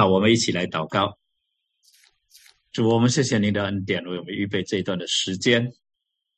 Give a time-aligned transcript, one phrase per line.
[0.00, 1.18] 那，我们一起来祷告。
[2.72, 5.74] 主，我们谢谢您的恩典，为我们预备这一段的时间，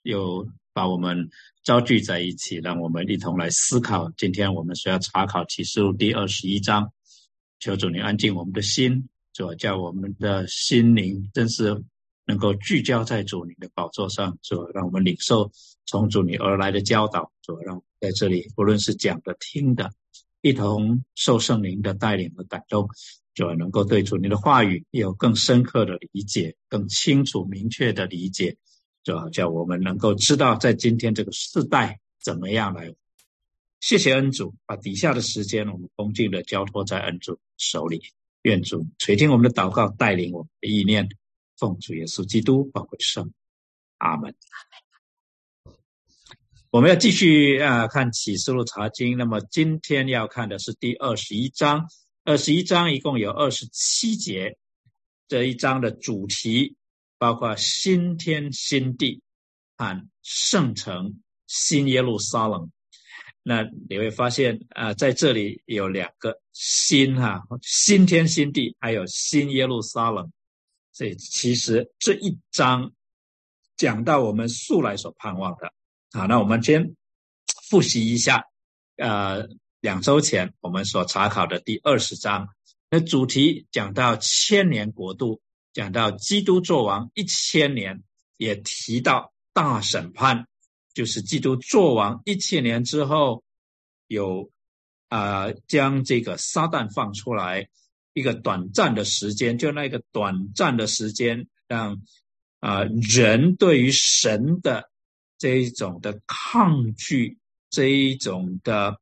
[0.03, 1.31] 又把我们
[1.63, 4.11] 召聚在一起，让我们一同来思考。
[4.17, 6.93] 今天我们需要查考启示录第二十一章，
[7.61, 11.85] 求主你安静我们的心，主叫我们的心灵真是
[12.25, 15.49] 能够聚焦在主你的宝座上，主让我们领受
[15.87, 19.89] 从主你而来的教导，主让在这里不论是讲的、听的，
[20.41, 22.89] 一同受圣灵的带领和感动。
[23.35, 28.57] 就能够对主你的话语有更深刻的理解，更清楚明确的理解，
[29.03, 32.95] 就叫我们能够知道在今天这个时代怎么样来。
[33.81, 38.03] 谢谢恩主，把底下的时间我们恭敬的交托在恩主手里，
[38.43, 41.09] 愿主垂听我们的祷告，带领我们的意念，
[41.57, 43.33] 奉主耶稣基督宝贵圣，
[43.99, 44.35] 阿门。
[46.71, 51.89] 我们要继续啊看启示录查经，那么今天要看的是第二十一章。
[52.25, 54.57] 二十一章一共有二十七节，
[55.27, 56.77] 这一章的主题
[57.19, 59.21] 包括新天新地
[59.77, 62.71] 和圣城新耶路撒冷。
[63.43, 70.31] 那你会发现啊，在这里有两个新哈，新天新地，还有新耶路撒冷。
[70.93, 72.93] 所以其实这一章
[73.77, 75.73] 讲到我们素来所盼望的。
[76.13, 76.95] 好，那我们先
[77.69, 78.45] 复习一下，
[78.97, 79.49] 呃。
[79.83, 82.51] 两周前我们所查考的第二十章，
[82.89, 88.01] 那主题讲到千年国度，讲到基督作王一千年，
[88.37, 90.47] 也提到大审判，
[90.95, 93.43] 就是基督作王一千年之后，
[94.07, 94.53] 有
[95.09, 97.69] 啊将这个撒旦放出来
[98.13, 102.01] 一个短暂的时间，就那个短暂的时间，让
[102.61, 104.89] 啊人对于神的
[105.39, 109.02] 这一种的抗拒，这一种的。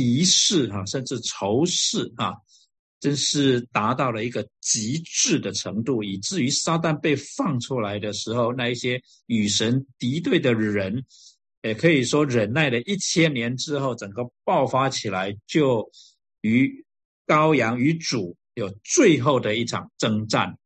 [0.00, 2.32] 敌视啊，甚至仇视啊，
[3.00, 11.04] 真是达到了一个极致的程度，以至于撒旦被放出来的时候，那一些与神敌对的人，
[11.60, 15.90] 也可以说忍耐了一千年之后，整个爆发起来，就
[16.40, 16.82] 与
[17.26, 20.56] 羔羊与主有最后的一场征战。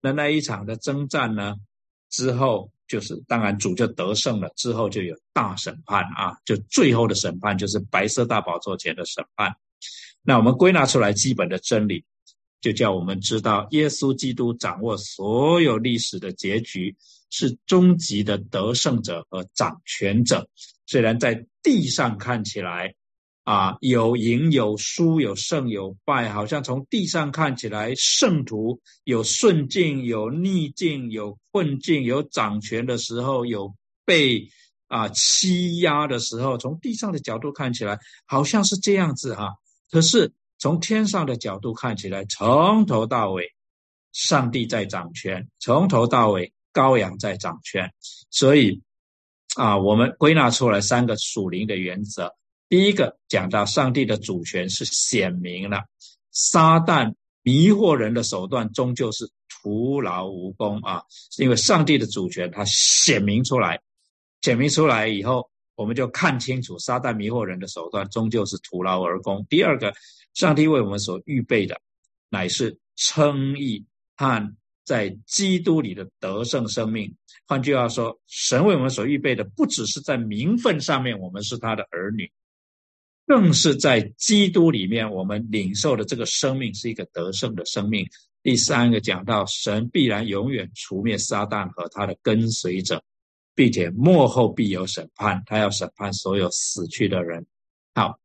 [0.00, 1.56] 那那一场的征战呢，
[2.08, 2.72] 之后。
[2.92, 9.50] 就是当然主就得胜了，之后就有大审判啊，就最后的审判就是白色大宝座前的审判。
[10.22, 12.04] 那我们归纳出来基本的真理，
[12.60, 16.94] 就叫我们知道耶稣基督掌握所有历史的结局，
[17.30, 20.46] 是终极的得胜者和掌权者。
[20.84, 22.94] 虽然在地上看起来。
[23.44, 34.48] 啊，有赢有输，有胜有败，好像从地上看起来，圣徒有顺境，有逆境，有困境，有掌权的时候，有被
[34.86, 36.56] 啊欺压的时候。
[36.56, 39.54] 从地上的角度看起来，好像是这样子哈。
[39.90, 43.52] 可是从天上的角度看起来，从头到尾，
[44.12, 47.92] 上帝在掌权，从头到尾，羔羊在掌权。
[48.30, 48.80] 所以
[49.56, 52.32] 啊，我们归纳出来三个属灵的原则。
[52.72, 55.84] 第一个讲到上帝的主权是显明了，
[56.30, 57.12] 撒旦
[57.42, 61.02] 迷惑人的手段终究是徒劳无功啊！
[61.30, 63.78] 是因为上帝的主权它显明出来，
[64.40, 69.44] 显明出来以后，我们就看清楚撒旦迷惑人的手段终究是徒劳而功。
[69.50, 69.92] 第二个，
[70.32, 71.78] 上帝为我们所预备的
[72.30, 73.84] 乃是称义
[74.16, 74.56] 和
[74.86, 77.14] 在基督里的得胜生命。
[77.46, 82.32] 换句话说，神为我们所预备的不只是在名分上面，我们是他的儿女。
[83.26, 88.06] 更是在基督里面，我们领受的这个生命是一个得胜的生命。
[88.42, 93.02] 第三个讲到，神必然永远除灭撒旦和他的跟随者，
[93.54, 97.46] 并且幕后必有审判，他要审判所有死去的人。
[97.94, 98.18] 好，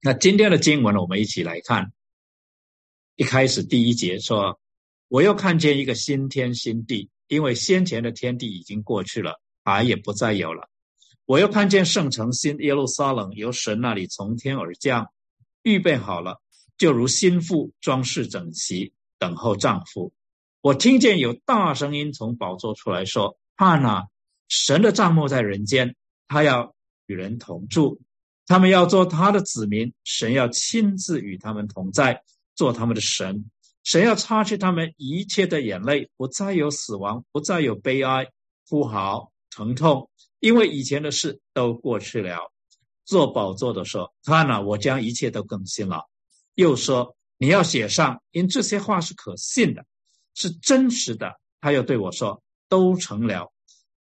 [0.00, 1.92] 那今天的经文呢，我们一起来看。
[3.16, 4.60] 一开始第一节说
[5.08, 10.70] ：“我又看见一个新天新地，因为先前的天地已经过去了，海也不再有了。”
[11.30, 15.12] 我又看见圣城新耶路撒冷由神那里从天而降，
[15.62, 16.40] 预备好了，
[16.76, 20.12] 就如新妇装饰整齐，等候丈夫。
[20.60, 24.08] 我听见有大声音从宝座出来说：“看啊，
[24.48, 25.94] 神的帐幕在人间，
[26.26, 26.74] 他要
[27.06, 28.00] 与人同住，
[28.48, 32.24] 他们要做他的子民，神要亲自与他们同在，
[32.56, 33.48] 做他们的神。
[33.84, 38.26] 神要擦去他们一切的眼泪，不再有死亡，不再有悲哀、
[38.68, 40.09] 呼嚎、疼痛。”
[40.40, 42.50] 因为以前的事都过去了，
[43.04, 46.06] 做宝座的说：“看了，我将一切都更新了。”
[46.56, 49.84] 又说：“你要写上，因这些话是可信的，
[50.34, 53.52] 是真实的。”他又对我说：“都成了。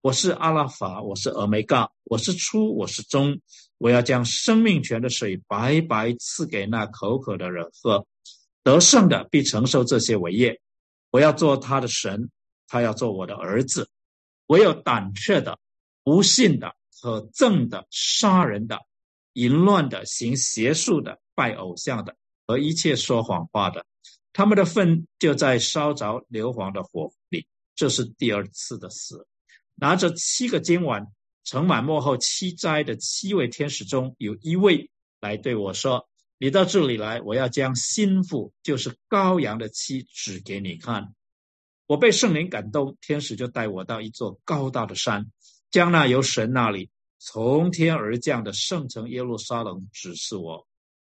[0.02, 3.40] 我是阿拉法，我是俄梅嘎，我是初，我是终。
[3.76, 8.06] 我要将生命泉的水白白赐给那口渴的人喝。
[8.62, 10.60] 得胜的必承受这些伟业。
[11.10, 12.30] 我要做他的神，
[12.68, 13.90] 他要做我的儿子。
[14.46, 15.58] 唯有胆怯的、
[16.02, 18.78] 不信的和正的、杀人的、
[19.34, 22.16] 淫乱的、行邪术的、拜偶像的
[22.46, 23.86] 和一切说谎话的，
[24.32, 27.46] 他们的粪就在烧着硫磺的火里。
[27.74, 29.26] 这是第二次的死。
[29.74, 31.06] 拿着七个金碗
[31.44, 41.14] 盛满幕后七灾的七位天使中有一位来对我说：“你到这里来，我要将心腹，就是羔羊的妻指给你看。”
[41.88, 45.30] 我被圣灵感动，天使就带我到一座高大的山，
[45.70, 50.66] 将那由神那里从天而降的圣城耶路撒冷指示我。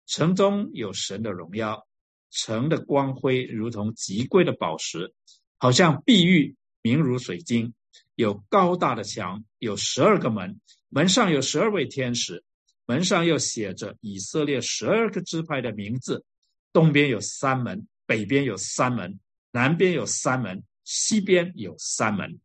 [0.07, 1.88] 城中有神的荣耀，
[2.31, 5.13] 城的光辉如同极贵的宝石，
[5.57, 7.74] 好像碧玉，明如水晶。
[8.15, 10.59] 有高大的墙，有十二个门，
[10.89, 12.44] 门上有十二位天使，
[12.86, 16.25] 门上又写着以色列十二个支派的名字。
[16.74, 19.19] 东边有三门，北边有三门，
[19.51, 22.39] 南边有三门，西边有三门。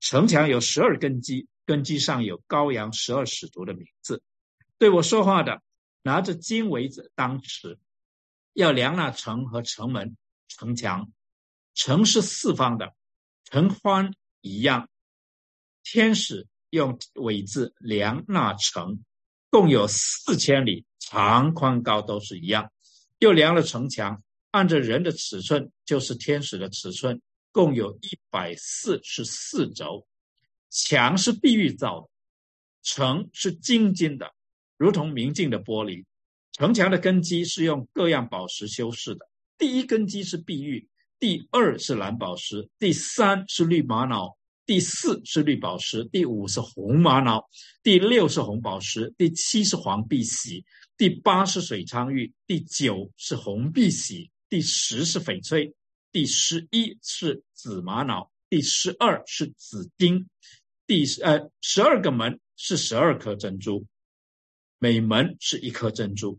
[0.00, 4.22] 城墙有十二根基，根基上有羔羊十二使徒的名字。
[4.78, 5.62] 对我说话的
[6.02, 7.78] 拿着金围子当尺，
[8.52, 10.16] 要量那城和城门、
[10.48, 11.12] 城墙。
[11.74, 12.94] 城是四方的，
[13.44, 14.90] 城宽一样。
[15.84, 19.02] 天使用苇字量那城，
[19.50, 22.70] 共有四千里，长宽高都是一样。
[23.18, 27.22] 又量了城墙，按着人的尺寸，就是天使的尺寸，
[27.52, 30.06] 共有一百四十四轴。
[30.72, 32.08] 墙是碧玉造的，
[32.82, 34.32] 城是晶晶的，
[34.78, 36.04] 如同明镜的玻璃。
[36.52, 39.28] 城墙的根基是用各样宝石修饰的。
[39.58, 40.88] 第一根基是碧玉，
[41.18, 44.36] 第二是蓝宝石，第三是绿玛瑙。
[44.64, 47.46] 第四是绿宝石，第五是红玛瑙，
[47.82, 50.64] 第六是红宝石，第七是黄碧玺，
[50.96, 55.74] 第八是水苍玉，第九是红碧玺，第十是翡翠，
[56.12, 60.28] 第十一是紫玛瑙，第十二是紫丁，
[60.86, 63.86] 第呃十二个门是十二颗珍珠，
[64.78, 66.38] 每门是一颗珍珠。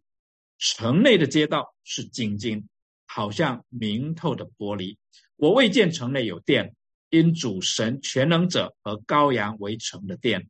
[0.57, 2.67] 城内的街道是晶晶，
[3.05, 4.97] 好像明透的玻璃。
[5.35, 6.75] 我未见城内有电。
[7.09, 10.49] 因主神全能者和羔羊为城的殿，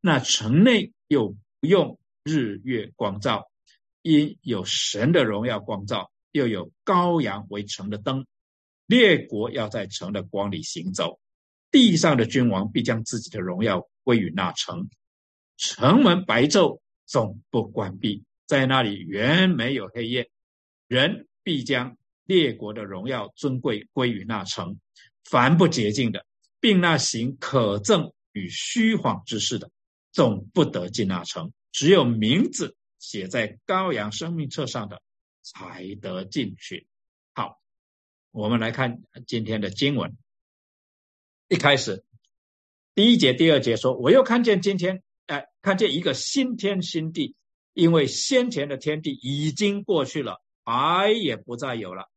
[0.00, 3.50] 那城内又不用日月光照，
[4.00, 8.26] 因有神的荣耀光照，又有羔羊为城的灯。
[8.86, 11.18] 列国要在城的光里行走，
[11.74, 14.88] 地上的君王必将自己的荣耀归于那城。
[15.56, 20.30] 城门白昼总不关闭，在那里原没有黑夜。
[20.86, 24.78] 人必将列国的荣耀尊贵归于那城。
[25.24, 26.24] 凡不洁净的，
[26.60, 29.68] 并那行可憎与虚谎之事的，
[30.12, 31.52] 总不得进那城。
[31.72, 35.02] 只有名字写在羔羊生命册上的，
[35.42, 36.86] 才得进去。
[37.32, 37.60] 好，
[38.30, 40.16] 我们来看今天的经文。
[41.54, 42.02] 一开始，
[42.96, 47.36] 第一节、第二节说：“我又看见今天，哎，看见一个新天新地，
[47.74, 52.10] 因为先前的天地已经过去了，海也不再有了。”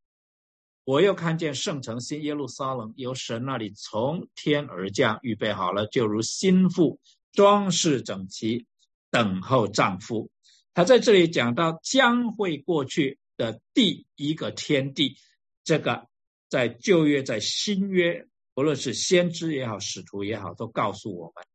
[0.85, 6.99] 我又看见圣城新耶路撒冷由神那里从天而降，预备好了，就如心腹
[7.31, 8.65] 装饰整齐，
[9.11, 10.31] 等候丈夫。
[10.73, 15.15] 他在这里讲到将会过去的第一个天地，
[15.63, 16.07] 这个
[16.49, 18.25] 在旧约、在新约，
[18.57, 21.45] 不论是先知也好，使徒也好，都告诉我们。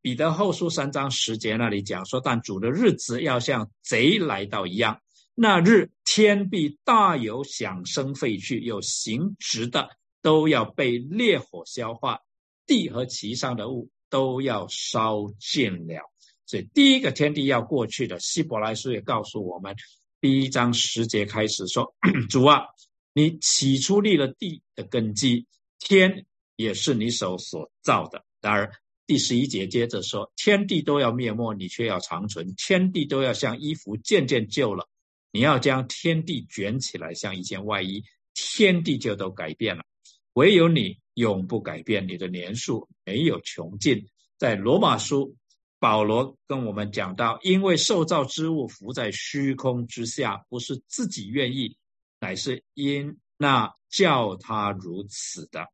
[0.00, 5.00] 彼得后书三章十节那里讲说，但主的日子要像贼来到一样。
[5.36, 9.88] 那日天必大有响声废去，有行直的
[10.20, 12.18] 都要被烈火消化，
[12.66, 16.10] 地和其上的物都要烧尽了。
[16.44, 19.76] 所以第一个天地要过去的，希伯来书也告诉我们，
[20.20, 21.94] 第一章十节开始说
[22.28, 22.64] ：“主啊，
[23.12, 25.46] 你起初立了地的根基，
[25.78, 26.26] 天
[26.58, 28.70] 也是你手所造的。”然而，
[29.06, 34.86] 第十一节接着说：“天地都要灭没，你却要长存；天地都要像衣服渐渐旧了。”
[35.32, 38.02] 你要将天地卷起来，像一件外衣，
[38.34, 39.84] 天地就都改变了。
[40.32, 44.08] 唯有你永不改变，你的年数没有穷尽。
[44.38, 45.36] 在罗马书，
[45.78, 51.76] 保罗跟我们讲到，因为受造之物浮在虚空之下，不是自己愿意，
[52.20, 55.66] 乃是因那叫他如此的。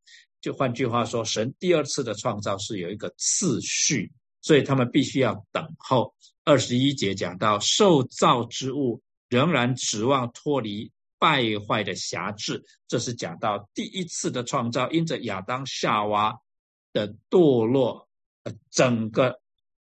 [0.44, 6.14] 就换句话说，神第二次的创造是有一个次序，所以他们必须要等候。
[6.44, 9.00] 二十一节讲到受造之物。
[9.30, 16.38] 仍然指望脱离败坏的辖制，这是讲到第一次的创造，因着亚当夏娃
[16.92, 18.06] 的堕落，
[18.70, 19.40] 整个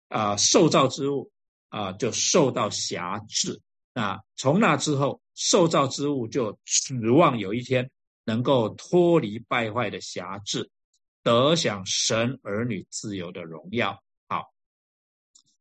[0.09, 1.31] 啊受造之物
[1.69, 3.61] 啊就受到辖制。
[3.92, 7.90] 那从那之后，受造之物就指望有一天
[8.25, 10.71] 能够脱离败坏的辖制，
[11.23, 14.02] 得享神儿女自由的荣耀。
[14.29, 14.52] 好，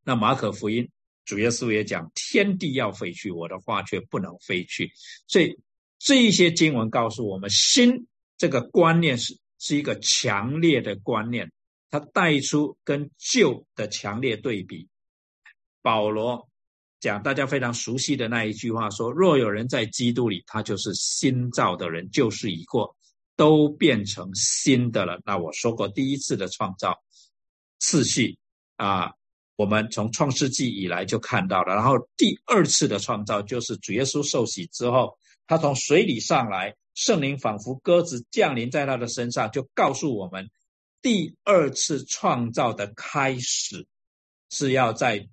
[0.04, 0.90] 那马可福音
[1.26, 4.92] 主耶稣也讲，天地要废去，我的话却不能废去。
[5.28, 5.60] 所以
[5.98, 11.52] 这一些经文告诉我们，新这个观念是是一个强烈的观念，
[11.90, 14.88] 它带出跟旧的强烈对比。
[15.82, 16.51] 保罗。
[17.02, 22.96] 讲大家非常熟悉的那一句话说：“若有人在基督里，他就是新造的人，旧事已过，
[23.36, 27.02] 都变成新的了。”那我说过，第一次的创造
[27.80, 28.38] 次序
[28.76, 29.14] 啊，
[29.56, 31.74] 我们从创世纪以来就看到了。
[31.74, 35.18] 然后第二次的创造就是主耶稣受洗之后，
[35.48, 40.52] 他从水里上来，圣灵仿佛鸽子降临在他的身上，就告诉我们，
[41.02, 43.88] 第二次创造的开始
[44.52, 45.28] 是要在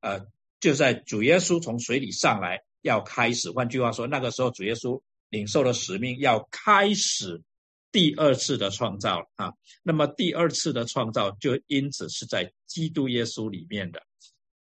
[0.00, 0.26] 呃。
[0.64, 7.42] 就在主耶稣从水里上来要开始，换句话说，那个时候主耶稣领受了使命，要开始
[7.92, 9.52] 第二次的创造啊。
[9.82, 14.00] 那么第二次的创造就因此是在基督耶稣里面的。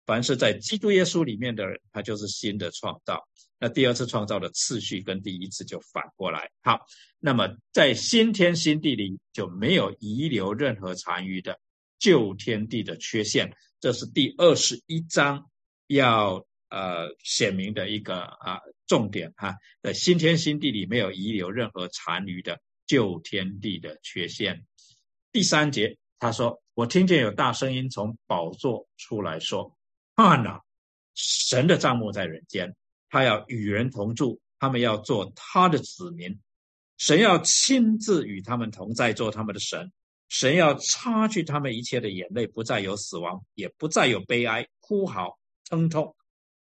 [0.06, 3.26] 凡是在基督耶稣里面的人，他就是新的创造。
[3.58, 6.52] 那第二次创造的次序跟第一次就反过来。
[6.62, 6.78] 好，
[7.18, 11.58] 那么在新天新地里就没有遗留任何残余的
[11.98, 13.52] 旧天地的缺陷。
[13.80, 15.50] 这是第二十一章。
[15.92, 24.64] 要呃显明的一个啊重点哈，在新天新地里没有遗留任何残余的旧天地的缺陷。
[25.32, 29.76] 第三节他说：“我听见有大声音从宝座出来说：
[30.14, 30.62] 看哪，
[31.16, 32.76] 神的帐幕在人间，
[33.08, 36.38] 他要与人同住，他们要做他的子民，
[36.98, 39.90] 神要亲自与他们同在，做他们的神。
[40.28, 45.36] 神要擦去他们一切的眼泪，不再有死亡，也不再有悲哀、哭嚎。”
[45.70, 46.14] 疼痛，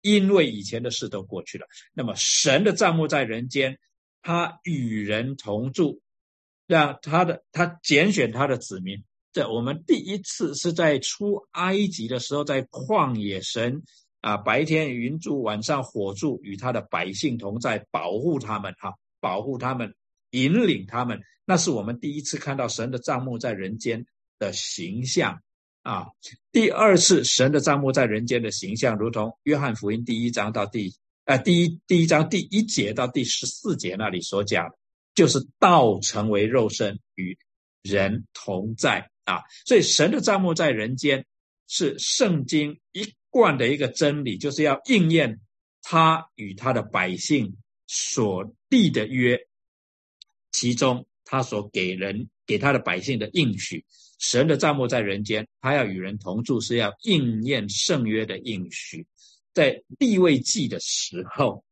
[0.03, 1.67] 因为以前的事都过去了。
[1.95, 3.79] 那么神的账目在人间，
[4.21, 6.03] 他与人同住，
[6.67, 9.03] 让他的他拣选他的子民。
[9.33, 13.83] 这我们第一次是在出埃及的时候，在旷野，神
[14.21, 19.95] 啊白天云柱，晚上火柱，与他的百姓同在，保护他们，哈，保护他们，
[20.31, 21.21] 引领他们。
[21.45, 24.05] 那是我们第一次看到神的账目在人间
[24.39, 25.41] 的形象。
[25.87, 26.09] 啊，
[26.51, 30.93] 第二次神的账目在人间的形象，如同约翰福音第一章到第
[31.27, 34.75] 呃第一第一章第一节到第十四节那里所讲，
[35.15, 37.39] 就是道成为肉身与
[37.83, 39.43] 人同在啊。
[39.65, 41.25] 所以神的账目在人间
[41.69, 45.39] 是圣经一贯的一个真理，就是要应验
[45.83, 49.39] 他与他的百姓所立的约，
[50.51, 53.85] 其中他所给人给他的百姓的应许。
[54.19, 59.07] 神的账目在人间，他要与人同住，是要应验圣约的应许。
[59.53, 61.65] 在立位记的时候，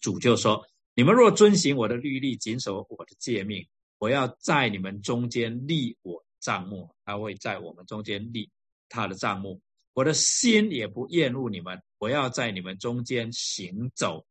[0.00, 3.66] 主就说：“你们若遵行我的律例，谨守我的诫命，
[3.98, 8.50] 我要在你们中间立我账目，他会在我们中间立
[8.88, 9.60] 他的账目。
[9.94, 14.26] 我的心也不厌恶你们，我要在你们中间行走，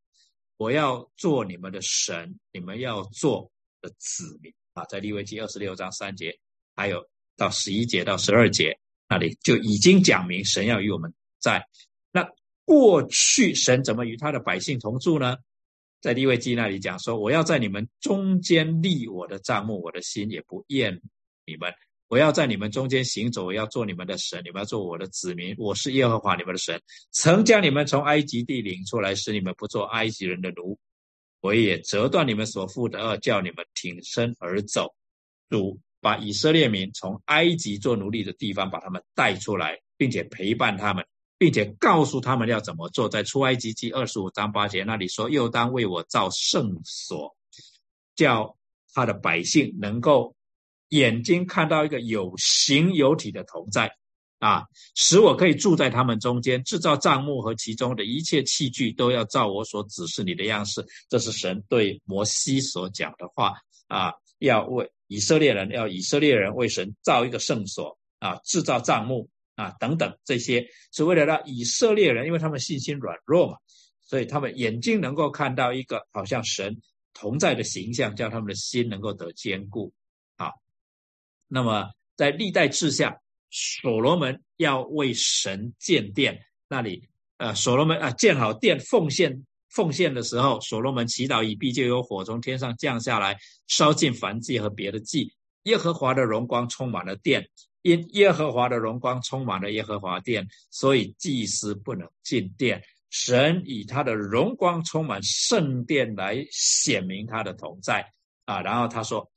[0.58, 6.38] 我要做你们的神，你们要做的子民。”啊，在立位记二十六章三节，
[6.76, 7.08] 还有。
[7.36, 8.78] 到十一节到十二节
[9.10, 11.68] 那里就已经讲明神要与我们在。
[12.12, 12.30] 那
[12.66, 15.38] 过去神怎么与他的百姓同住呢？
[16.02, 21.02] 在利未记那里讲说：“我要在你们中间立我的帐幕，我的心也不厌
[21.46, 21.74] 你们。
[22.10, 25.56] 我要在你们中间行走，我要做你们的神，你们要做我的子民。
[25.58, 30.78] 我是耶和华你们的神，曾将你们从埃及地领出来，使你们不做埃及人的奴。
[31.40, 34.94] 我也折断你们所负的恶，叫你们挺身而走。”
[35.50, 35.80] 主。
[36.04, 41.06] 把以色列民从埃及做奴隶的地方把他们带出来，并且陪伴他们，
[41.38, 43.08] 并且告诉他们要怎么做。
[43.08, 47.34] 在出埃及记二十五章八节那里说：“又当为我造圣所，
[48.18, 48.58] 叫
[48.94, 50.36] 他的百姓能够
[50.90, 53.90] 眼睛看到一个有形有体的同在
[54.40, 56.62] 啊，使我可以住在他们中间。
[56.66, 63.54] 制造帐幕和其中的一切器具都要照我所指示你的样式。”这是神对摩西所讲的话
[63.88, 64.90] 啊，要为。
[65.08, 73.58] 以色列人要以色列人为神造一个圣所啊，制造帐幕啊，等等，这些是为了让以色列人，因为他们信心软弱嘛，
[74.02, 76.82] 所以他们眼睛能够看到一个好像神
[77.14, 79.94] 同在的形象，叫他们的心能够得坚固
[80.38, 80.50] 啊。
[81.48, 83.20] 那么在历代志下，
[83.52, 89.46] 所罗门要为神建殿，那里呃，所罗门啊建好殿奉献。
[89.74, 93.38] 奉献的时候，所罗门祈祷已毕，就有火从天上降下来，
[93.68, 95.34] 烧尽燔祭和别的祭。
[95.64, 97.50] 耶和华的荣光充满了殿，
[97.82, 102.84] 因耶和华的荣光充满了耶和华殿，所以祭司不能进殿。
[103.10, 108.12] 神以他的荣光充满圣殿来显明他的同在
[108.46, 108.62] 啊。
[108.62, 109.32] 然后他说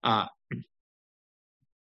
[0.00, 0.28] 啊，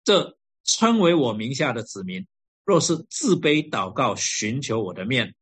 [0.04, 2.26] 这称为我名下的子民，
[2.64, 5.36] 若是自卑祷告，寻求我的面，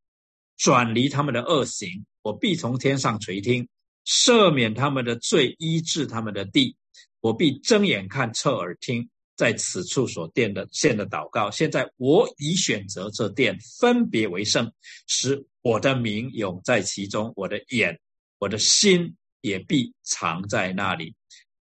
[0.57, 3.67] 转离他们的恶行，我必从天上垂听，
[4.05, 6.75] 赦免他们的罪，医治他们的地。
[7.21, 9.07] 我必睁眼看，侧耳听。
[9.35, 14.71] 在此处所殿的献的祷告，现在我已选择这殿，分别为圣，
[15.07, 17.33] 使我的名永在其中。
[17.35, 17.99] 我的眼，
[18.37, 21.15] 我的心也必藏在那里。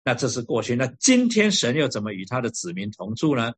[0.03, 0.75] 那这是过去。
[0.75, 3.53] 那今天神又怎么与他的子民同住呢？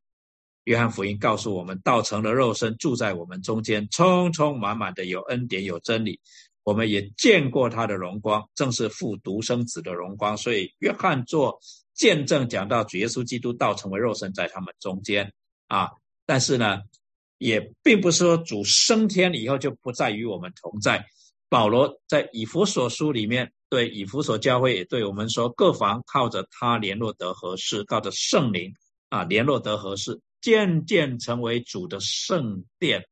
[0.62, 6.20] 约翰福音告诉我们，道成了肉身，住在我们中间，充充满满的有恩典有真理。
[6.64, 10.36] 我们也见过他的荣光，正是父独生子的荣光。
[10.36, 11.60] 所以约翰做。
[11.96, 15.32] 见证讲到主耶稣基督道成为肉身在他们中间
[15.68, 15.90] 啊，
[16.26, 16.80] 但是呢，
[17.38, 21.06] 也并不是说主升天以后就不再与我们同在。
[21.48, 28.74] 保罗在以弗所书里面对以弗所教会也对我们说：各房靠着他联络得合适，靠着圣灵
[29.08, 33.04] 啊联络得合适，渐渐成为主的圣殿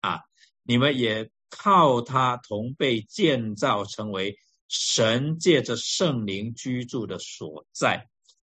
[0.00, 0.18] 啊。
[0.64, 4.36] 你们也靠他同被建造，成为
[4.68, 8.08] 神借着圣灵居住的所在。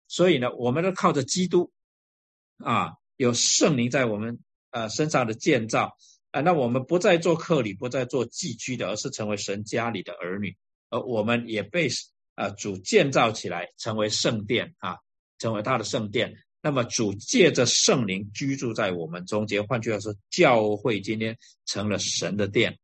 [0.08, 1.72] 所以呢，我们都靠着基督，
[2.58, 4.38] 啊，有圣灵在我们
[4.70, 5.96] 呃身上的建造
[6.30, 10.56] 啊，那我们不再做客旅，不再做寄居的，而是成为神家里的儿女，
[10.90, 11.88] 而我们也被
[12.34, 14.98] 啊主建造起来，成为圣殿啊，
[15.38, 16.34] 成为他的圣殿。
[16.64, 22.78] 那么主借着圣灵居住在我们中间，换句话说，教会今天成了神的殿。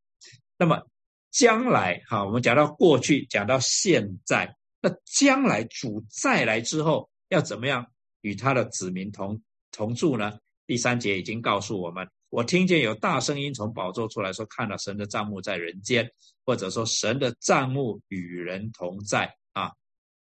[0.58, 0.82] 那么
[1.30, 7.08] 将来哈，我们讲到过去，讲到现在，那将来主再来之后。
[7.30, 7.86] 要怎么样
[8.22, 10.38] 与他的子民同同住呢？
[10.66, 16.10] 第三节已经告诉我们，我听见有大声音从宝座出来说：“看到神的帐幕在人间，
[16.46, 19.70] 或者说神的帐幕与人同在啊。”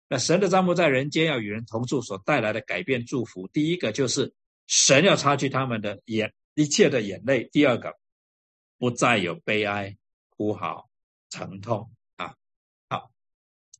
[0.06, 4.34] 那神的帐幕在人间要与人同住所带来的改变祝福，第一个就是
[4.66, 7.96] 神要擦去他们的眼一切的眼泪；第二个
[8.76, 9.96] 不再有悲哀、
[10.36, 10.88] 哭好、
[11.30, 12.34] 疼痛啊。
[12.88, 13.10] 好，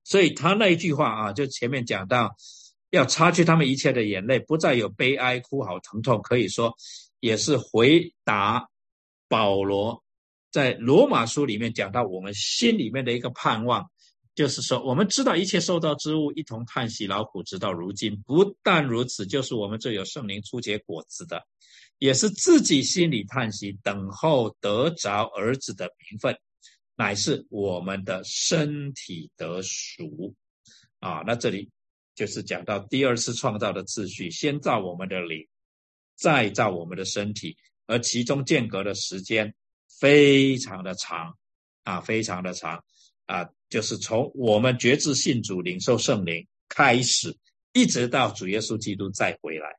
[0.04, 2.34] 所以他那一句话啊，就前面讲到。
[2.92, 6.20] 要擦去他们一切的眼泪，不再有悲哀、哭好、疼痛。
[6.20, 6.76] 可以说，
[7.20, 8.68] 也是回答
[9.28, 10.04] 保罗
[10.50, 13.90] 在罗马书里面讲到我们心里面的一个盼望，
[14.34, 18.20] 就是说，我们知道一切受造之物一同叹息劳苦，直到如今。
[18.22, 21.44] 不但如此，就是我们这有圣灵初结果子的，
[21.98, 26.36] 也是自己心里叹息，等候得着儿子的名分，
[26.96, 30.34] 乃是我们的身体得赎。
[31.00, 31.70] 啊，那这里。
[32.14, 35.48] 就是讲到第二次创造的秩序，先造我们的灵，
[36.14, 39.54] 再造我们的身体，而其中间隔的时间
[39.98, 41.34] 非常的长，
[41.84, 42.84] 啊，非常的长，
[43.24, 47.34] 啊，就是从我们觉知信主、领受圣灵开始，
[47.72, 49.74] 一直到主耶稣基督再回来，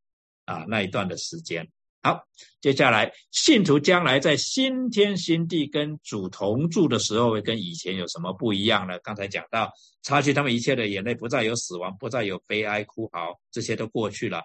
[0.45, 1.69] 啊，那一段的时间。
[2.01, 2.27] 好，
[2.59, 8.97] 接下来信徒将来在新天新地跟主同住的时候，会跟以前有什么不一样呢？
[9.03, 14.41] 刚才讲到，擦去他们一切的眼泪，不再有死亡，不再有悲哀哭嚎，这些都过去了。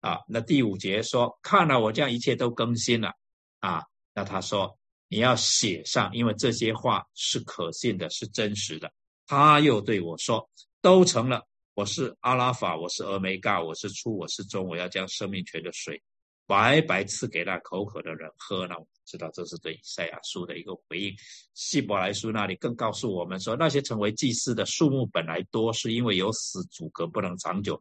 [0.00, 3.12] 啊，那第五节说，看了我这样一切都更新了。
[3.60, 3.82] 啊，
[4.14, 8.92] 那他说你要写上，因为这些话是可信的，是真实的。
[9.26, 10.48] 他又对我说，
[10.80, 11.42] 都成了。
[11.74, 16.00] 我是阿拉法，我是俄梅嘎，我是初，我是终，我要将生命泉的水。
[16.46, 21.14] 白白赐给那口渴的人喝，那我知道这是对以赛亚书的一个回应。
[21.52, 27.80] 希伯来书那里更告诉我们说，那些成为祭司的数目本来多，是因为有死阻隔不能长久。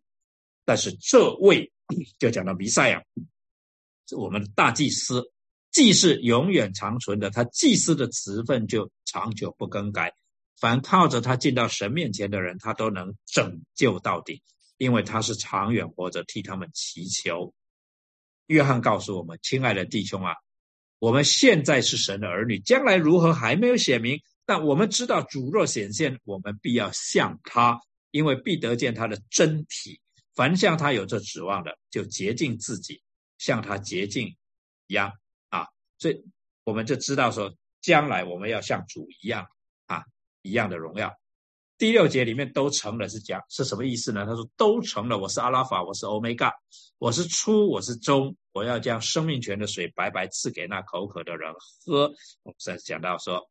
[0.66, 1.72] 但是这位
[2.20, 3.02] 就讲到弥赛亚，
[4.18, 5.24] 我们的大祭司，
[5.78, 10.12] 祭是永远长存的，他祭司的职分就长久不更改。
[10.60, 14.42] 凡靠着他进到神面前的人，他都能拯救到底，
[14.80, 17.54] 因为他是长远活着，替他们祈求。
[18.48, 20.34] 约翰告诉我们：“亲爱的弟兄啊，
[20.98, 24.20] 我们现在是神的儿女，将来如何还没有显明。
[24.48, 30.02] 但我们知道，主若显现，我们必要向他，因为必得见他的真体。
[30.34, 33.04] 凡向他有这指望的，就洁净自己，
[33.38, 34.36] 像他洁净
[34.88, 35.12] 一样。
[36.00, 36.24] 所以
[36.64, 39.48] 我们就知道说，将来我们要像主一样
[39.86, 40.04] 啊，
[40.42, 41.14] 一样的荣耀。”
[41.78, 44.26] 第六节里面都成了，是讲是什么意思呢？
[44.26, 46.52] 他说都成了，我是阿拉法，我是欧米伽，
[46.98, 51.54] 我是初，我是终，我要将生命泉的水白白赐给那口渴的人
[51.86, 52.12] 喝。
[52.42, 53.48] 我们再讲到说，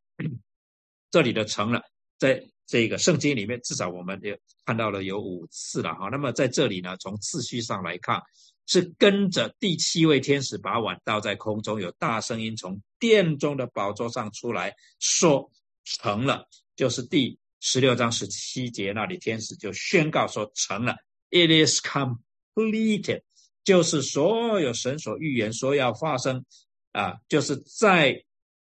[1.09, 1.81] 这里的成了，
[2.17, 6.09] 在这个圣经里面，至少我们也看到了有五次了哈。
[6.11, 8.21] 那么在这里呢，从次序上来看，
[8.67, 15.49] 是跟着第七位天使把碗倒在空中，有大声音从殿中的宝座上出来说
[15.85, 20.95] 成了，就是第十六章十七节那里，天使就宣告说成了
[21.31, 23.21] ，It is completed，
[23.63, 26.45] 就是所有神所预言说要发生
[26.91, 28.21] 啊，就是在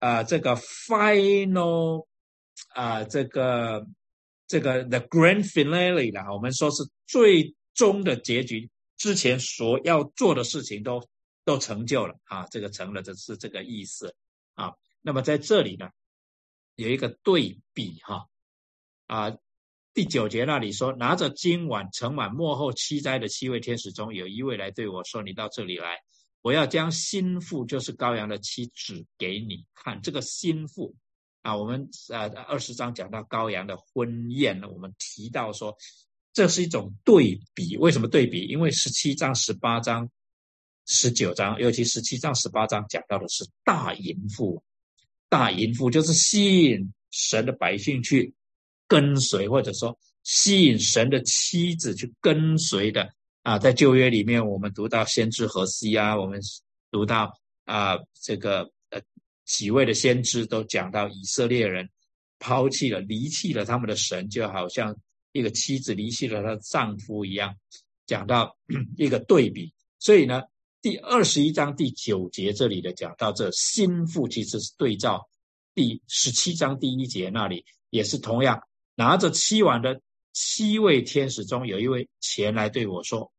[0.01, 2.07] 啊这个 final
[2.75, 3.87] 啊这个
[4.47, 11.09] 这个 the grand finale 啦，我们说是最终的结局之前所要做的事情都。
[11.45, 14.15] 都成就了啊，这个成了，这是这个意思
[14.53, 14.75] 啊。
[15.01, 15.89] 那么在这里呢，
[16.75, 18.29] 有一个对比哈
[19.07, 19.35] 啊，
[19.95, 25.99] 第九节那里说，拿着金碗盛满幕后七灾的七位天使中，有一位来对我说：“你到这里来，
[26.43, 30.95] 我要将心腹，就是羔羊的妻子给你看。”这个心腹
[31.41, 35.75] 啊，我们呃二十章讲到羔羊的婚宴呢，我们提到说，
[36.39, 37.77] 这是一种对比。
[37.79, 38.47] 为什么对比？
[38.47, 40.09] 因为十七章、十八章。
[40.87, 44.63] 十九章，尤其十七章、十八章讲到的是大淫妇，
[45.29, 48.33] 大淫妇就是吸引神的百姓去
[48.87, 53.07] 跟随，或者说吸引神的妻子去跟随的
[53.43, 53.59] 啊。
[53.59, 56.41] 在旧约里面，我们读到先知何西啊，我们
[56.93, 57.31] 读到
[57.65, 58.99] 啊这个呃
[59.45, 61.91] 几位的先知都讲到以色列人
[62.39, 64.97] 抛弃了、离弃了他们的神，就好像
[65.39, 67.55] 一个妻子离弃了她丈夫一样，
[68.07, 68.57] 讲到
[68.99, 69.73] 一个对比。
[69.99, 70.43] 所以呢。
[70.81, 75.29] 第二十一章第九节这里的讲到，这心腹其实是对照
[75.75, 78.63] 第十七章第一节那里，也是同样
[78.95, 80.01] 拿着七碗的
[80.33, 83.33] 七位天使中有一位前来对我说：“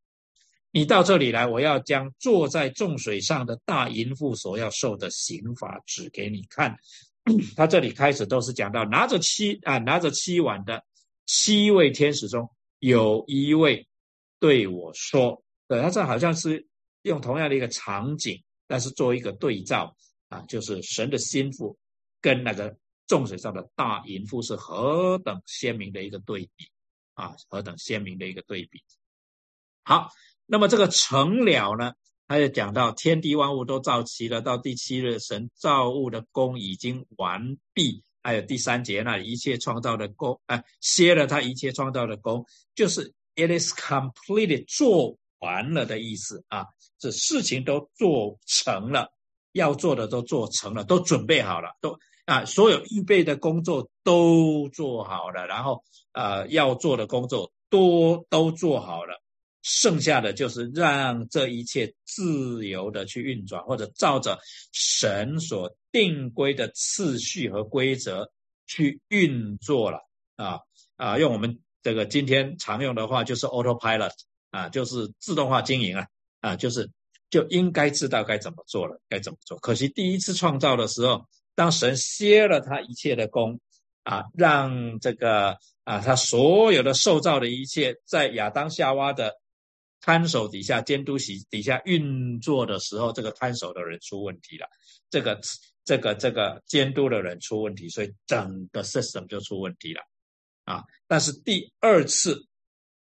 [0.71, 6.77] 你到这里来，我要将坐在众水上的大淫妇所要受的刑罚指给你看。
[7.55, 10.83] ”他这里开始都是讲到拿着七啊拿着七碗的
[11.29, 13.87] 七位天使中有一位
[14.39, 16.65] 对我说：“对他这好像是。”
[17.03, 19.95] 用同样的一个场景，但是做一个对照
[20.27, 21.79] 啊，就是神的心腹
[22.19, 22.75] 跟那个
[23.07, 26.65] 众水上的大淫妇是何等鲜明的一个对比
[27.13, 28.83] 啊，何等鲜明的一个对比。
[29.85, 30.09] 好，
[30.45, 31.93] 那么这个成了呢，
[32.27, 38.03] 他就讲到天地万物都造齐了，到第七日，神造物的功已经完毕。
[38.21, 46.65] 还有第三节那一切创造的功，啊，歇了他一切创造的功，就是 it is completed 做完了的意思啊。
[46.97, 49.11] 这事情都做成了，
[49.53, 59.21] 要做的都做成了，都准备好了，都啊，所有预备的工作都做好了，然后呃，要做的工作都都做好了，
[59.61, 64.39] 剩下的就是让这一切自由的去运转，或者照着
[64.71, 68.31] 神所定规的次序和规则
[68.67, 69.99] 去运作了
[70.35, 70.59] 啊
[70.97, 74.11] 啊，用我们这个今天常用的话就是 autopilot
[74.51, 76.07] 啊，就是自动化经营啊。
[76.41, 76.89] 啊，就是
[77.29, 79.59] 就应该知道该怎么做了，该怎么做。
[79.59, 83.59] 可惜第一次创造的时候，当神歇了他一切的功，
[84.03, 89.35] 啊，让这个啊，他所有的受造的一切在亚当夏娃的
[90.01, 94.67] 看守底下、监督席底下运作的时候，这个看守的人出问题了，
[95.09, 95.39] 这个
[95.83, 100.01] 这个这个监督的人出问题，所以整个 system 就出问题了，
[100.63, 102.45] 啊，但是第二次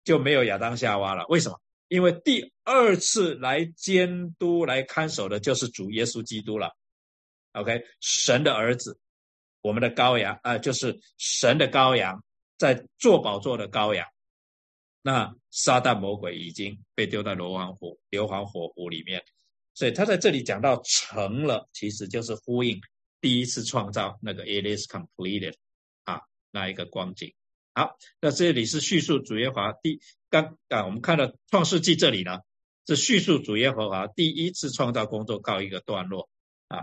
[0.03, 1.59] 就没有亚当夏娃了，为什么？
[1.87, 6.71] 因为第二次来监督、来看守的就是主耶稣基督了
[7.53, 8.97] ，OK，神的儿子，
[9.61, 12.23] 我们的羔羊啊，就是神的羔羊，
[12.57, 14.07] 在做宝座的羔羊。
[15.05, 19.23] 那撒旦魔鬼已经被丢在硫磺火、硫磺火湖里面，
[19.75, 22.81] 所以他在这里讲到成了，其实就是呼应
[23.21, 25.53] 第一次创造那个 “it is completed”
[26.05, 27.31] 啊那一个光景。
[27.75, 30.01] 好，那这里是叙述主耶华第。
[30.31, 32.39] 刚啊，我们看到创世纪这里呢，
[32.87, 36.29] 是叙述主耶和华第一次创造工作告一个段落
[36.67, 36.79] 啊。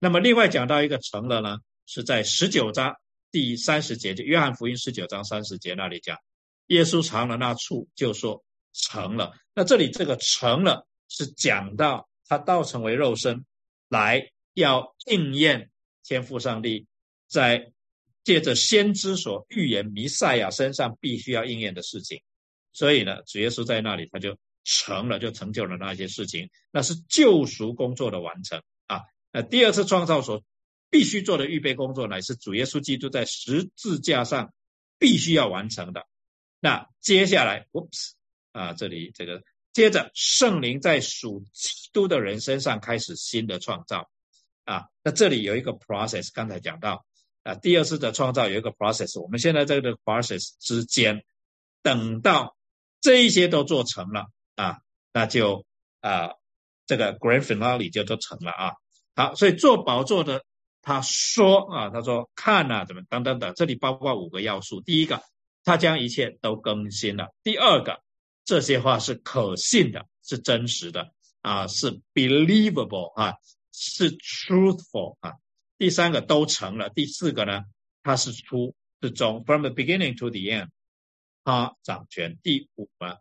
[0.00, 2.96] 那么另外讲到一个成了呢，是在十九章
[3.30, 6.18] 第三十节，就约翰福音十九章三十节那里讲，
[6.66, 9.32] 耶稣尝了那处，就说成了。
[9.54, 13.44] 那这里这个成了是讲到他道成为肉身
[13.88, 15.70] 来要应验
[16.02, 16.86] 天父上帝
[17.28, 17.72] 在
[18.24, 22.22] 借着先知所预言弥赛亚身上必须要应验的事情。
[22.72, 29.02] 所以呢，主耶稣在那里，他就成了，就成就了那些事情，那是救赎工作的完成啊。
[29.30, 30.42] 那第二次创造所
[30.90, 34.52] 必须做的预备工作，乃是主耶稣基督在十字架上
[34.98, 36.06] 必须要完成的。
[36.64, 38.12] 那接下来，oops
[38.52, 39.42] 啊，这里这个
[39.74, 44.08] 接着圣灵在属基督的人身上开始新的创造
[44.64, 44.86] 啊。
[45.02, 47.04] 那这里有一个 process，刚才讲到
[47.42, 51.22] 啊，第二次的创造有一个 process，我们现在在这个 process 之间，
[51.82, 52.56] 等到。
[53.02, 54.78] 这一些都做成了啊，
[55.12, 55.66] 那就
[56.00, 56.30] 啊，
[56.86, 58.72] 这个 grand finale 就都成了啊。
[59.14, 60.42] 好，所以做宝座的
[60.80, 64.80] 他说啊，他说看啊，怎么等等等，这里包括五个要素。
[64.80, 65.20] 第一个，
[65.64, 68.02] 他将一切都更新了；第二个，
[68.44, 73.34] 这些话是可信的，是真实的啊，是 believable 啊，
[73.72, 75.34] 是 truthful 啊。
[75.78, 77.64] 第三个都成了，第四个呢，
[78.02, 80.68] 他是出是终，from the beginning to the end，
[81.42, 82.38] 他掌权。
[82.42, 83.16] 第五呢，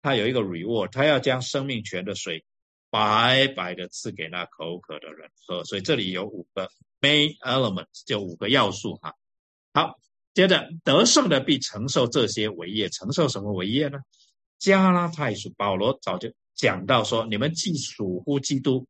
[0.00, 2.44] 他有一个 reward，他要将生命泉的水。
[2.90, 6.70] 白白的赐给那口渴的人喝，所以这里有五个
[7.02, 9.14] main elements，就五个要素哈。
[9.74, 10.00] 好，
[10.38, 13.98] 接着得胜的必承受这些伟业，承受什么伟业呢？
[14.60, 18.86] 加拉太书保罗早就讲到说，你们既属乎基督，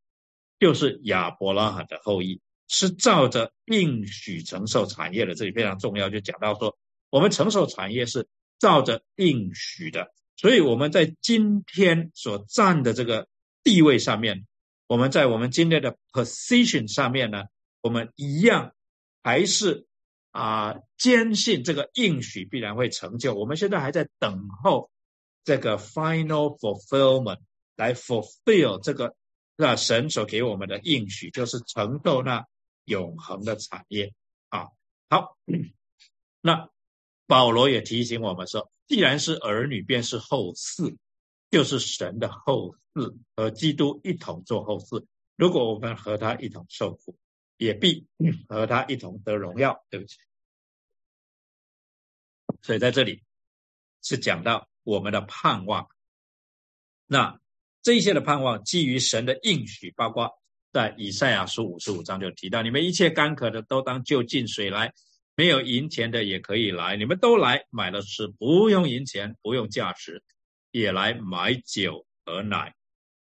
[0.58, 5.34] 就是亚伯拉罕的后裔，是照着应许承受产业的。
[5.34, 6.76] 这里非常重要，就讲到说，
[7.08, 13.26] 我们承受产业是照着应许的，所以我们在今天所占的这个。
[13.64, 14.46] 地位上面，
[14.86, 17.44] 我们在我们今天的 position 上面呢，
[17.82, 18.72] 我们一样
[19.22, 19.86] 还是
[20.38, 23.34] 啊坚信这个应许必然会成就。
[23.34, 24.90] 我们现在还在等候
[25.42, 27.40] 这个 final fulfillment
[27.74, 29.16] 来 fulfill 这个
[29.56, 32.46] 那神所给我们的应许，就是成就那
[32.84, 34.14] 永恒的产业
[34.48, 34.68] 啊。
[35.10, 35.36] 好，
[36.40, 36.70] 那
[37.26, 40.96] 保罗也提醒我们说，既然是儿女，便是后嗣。
[41.50, 45.06] 就是神的后嗣和基督一同做后嗣。
[45.34, 47.16] 如果我们和他一同受苦，
[47.56, 48.06] 也必
[48.50, 49.82] 和他一同得荣耀。
[49.88, 50.18] 对不起，
[52.62, 53.22] 所以在这里
[54.02, 55.88] 是讲到我们的盼望。
[57.06, 57.38] 那
[57.82, 60.30] 这一些的盼望基于神的应许，包括
[60.72, 64.92] 在以赛亚书五十五章就提到：你们一切干渴的都当就近水来，
[65.34, 70.22] 没有银钱的也可以来，你们都来买了吃，不用银钱，不用价值。
[70.70, 72.74] 也来买酒和奶。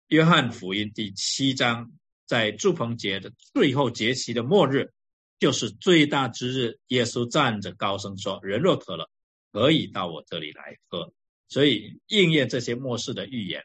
[0.10, 1.91] 约翰福音第七章，
[2.28, 4.94] 在祝棚节的最后节期的末日，
[5.39, 6.78] 就是最大之日。
[6.89, 9.10] 耶稣站着高声说：“人若渴了，
[9.51, 11.13] 可以到我这里来喝。”
[11.47, 13.63] 所以应验这些末世的预言。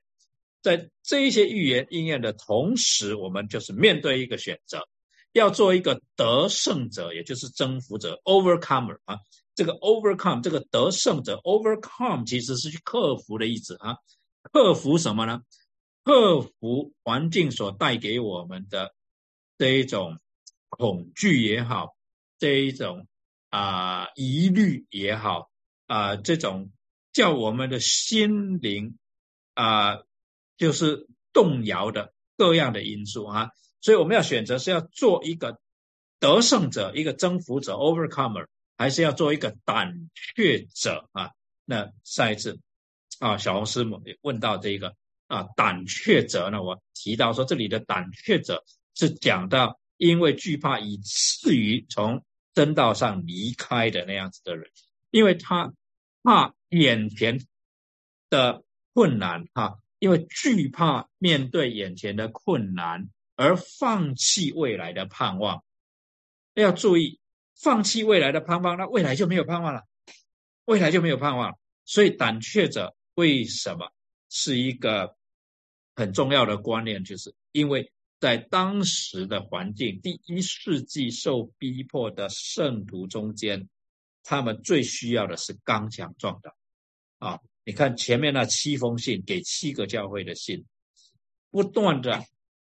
[0.61, 4.89] 在这一些预言应验的同时，我们就是面对一个选择，
[5.33, 9.19] 要做一个得胜者，也就是征服者 （overcomer） 啊。
[9.55, 13.97] 这个 overcome 这个得胜者 overcome 其实是去克服的意思啊，
[14.53, 15.41] 克服什么呢？
[16.03, 18.95] 克服环境所带给我们的
[19.57, 20.19] 这一种
[20.69, 21.97] 恐惧也好，
[22.39, 23.07] 这一种
[23.49, 25.49] 啊疑虑也好
[25.87, 26.71] 啊，这种
[27.13, 28.99] 叫我们的心灵
[29.55, 29.99] 啊
[30.57, 35.59] 就是动摇的各样的因素啊，所以我们要选择是要做一个
[36.21, 38.47] 得胜者，一个征服者 overcomer。
[38.79, 41.31] 还是要做一个胆怯者啊！
[41.65, 42.61] 那上一次
[43.21, 44.95] 啊，小红师母问到这个
[45.29, 48.63] 啊，胆怯者呢，我提到说这里的胆怯者
[48.95, 52.23] 是讲到因为惧怕以至于从
[52.53, 54.71] 真道上离开的那样子的人，
[55.17, 55.73] 因为他
[56.23, 57.41] 怕眼前
[58.29, 65.65] 的困难哈，因为惧怕面对眼前的困难而放弃未来的盼望，
[66.53, 67.19] 要注意。
[67.59, 69.85] 放弃未来的盼望，那未来就没有盼望了，
[70.67, 71.59] 未来就没有盼望。
[71.87, 73.91] 所以胆怯者为什么
[74.29, 75.17] 是一个
[75.95, 77.03] 很重要的观念？
[77.03, 83.67] 就是因为在当时的环境，第一世纪受逼迫的圣徒中间，
[84.29, 86.53] 他们最需要的是刚强壮胆
[87.19, 87.39] 啊！
[87.65, 90.67] 你看前面那七封信，给七个教会的信，
[91.53, 92.25] 不断的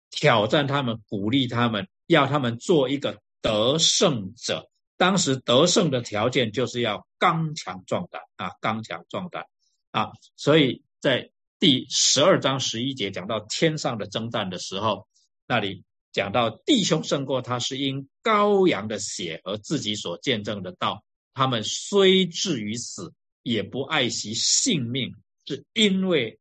[0.09, 4.71] 挑战他们，鼓励他们，要他们做一个得胜者。
[4.97, 9.45] 当时得胜的条件就是要刚强壮胆啊，刚强壮胆
[9.91, 15.07] 啊，所以在第十二章十一节讲到天上的征战的时候，
[15.45, 23.13] 那里讲到弟兄胜过他是因羔羊的血和自己所见证的道，他们虽至于死，
[23.43, 25.13] 也不爱惜性命，
[25.45, 26.39] 是因为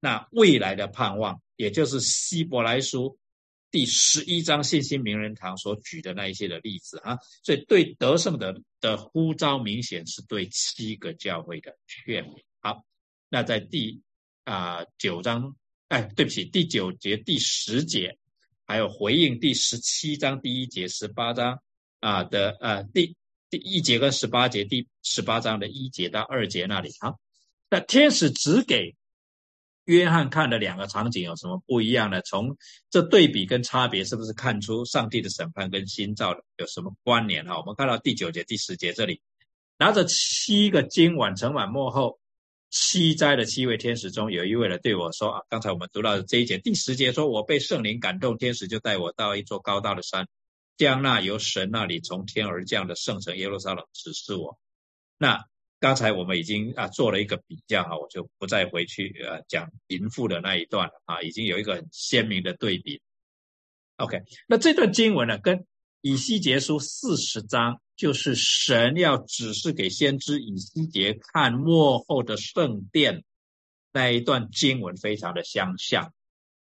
[0.00, 3.18] 那未来的盼望，也就是希伯来书。
[3.70, 12.42] 第十一章信心名人堂所举的那一些的例子啊，所以对得胜的的呼召明显是对七个教会的劝勉。
[12.60, 12.84] 好，
[13.30, 14.02] 那在第
[14.44, 15.56] 啊九章，
[15.88, 18.18] 哎，对不起，第九节第十节，
[18.66, 21.62] 还有回应第十七章第一节、十八章
[22.00, 23.16] 啊的呃第
[23.52, 27.20] 第一节跟十八节，第十八章的一节到二节那里好，
[27.68, 28.96] 那天使只给。
[29.84, 32.22] 约翰看的两个场景有什么不一样呢？
[32.22, 32.56] 从
[32.88, 37.58] 这对比跟差别，是不是看出上帝的审判跟新造的有什么关联哈？
[37.58, 39.20] 我们看到第九节、第十节这里，
[39.76, 42.18] 拿着七个金碗盛满末后，
[42.70, 50.26] 七灾的七位天使中有一位呢对我说啊，刚才我们读到的这一节第十节说，我被圣灵感动，天使就带我到一座高大的山，
[50.82, 54.58] 将那由神那里从天而降的圣城耶路撒冷指示我。
[55.16, 55.44] 那
[55.78, 63.00] 刚才我们已经啊做了一个比较哈，我就不再回去呃讲淫妇的那一段了啊，已经有一个很鲜明的对比。
[63.96, 64.18] OK，
[64.48, 65.66] 那这段经文呢，跟
[66.00, 67.80] 以西结书四十章。
[67.94, 73.22] 就是神要指示给先知以西结看幕后的圣殿
[73.92, 76.12] 那一段经文，非常的相像。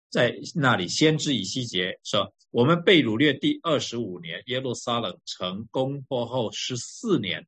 [0.08, 7.46] 在那里，先知以西结说：“我们被掳掠第二十五年，耶路撒冷城攻破后十四年，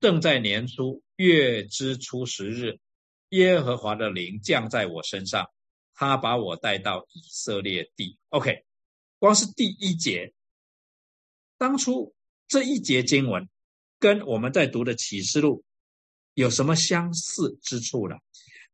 [0.00, 2.78] 正在年初月之初十日，
[3.30, 5.48] 耶和华的灵降在我身上，
[5.94, 8.18] 他把我带到以色列地。
[8.28, 8.66] ”OK，
[9.18, 10.34] 光是第一节，
[11.56, 12.14] 当初。
[12.46, 13.48] 这一节经文
[13.98, 15.64] 跟我们在读的启示录
[16.34, 18.16] 有什么相似之处呢？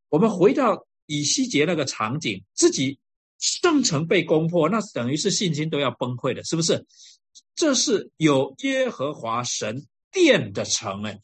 [0.08, 2.98] 我们回到以西结那个场景，自己
[3.38, 6.84] 圣城被攻破，那等于是信心都要崩溃了，是不是？
[7.54, 11.18] 这是有耶和华神殿的城哎，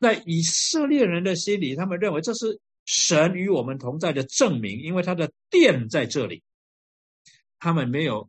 [0.00, 6.42] 在以色列人的心里，他们认为这是神与我们同在的证明，因为他的殿在这里，
[7.58, 8.28] 他们没有。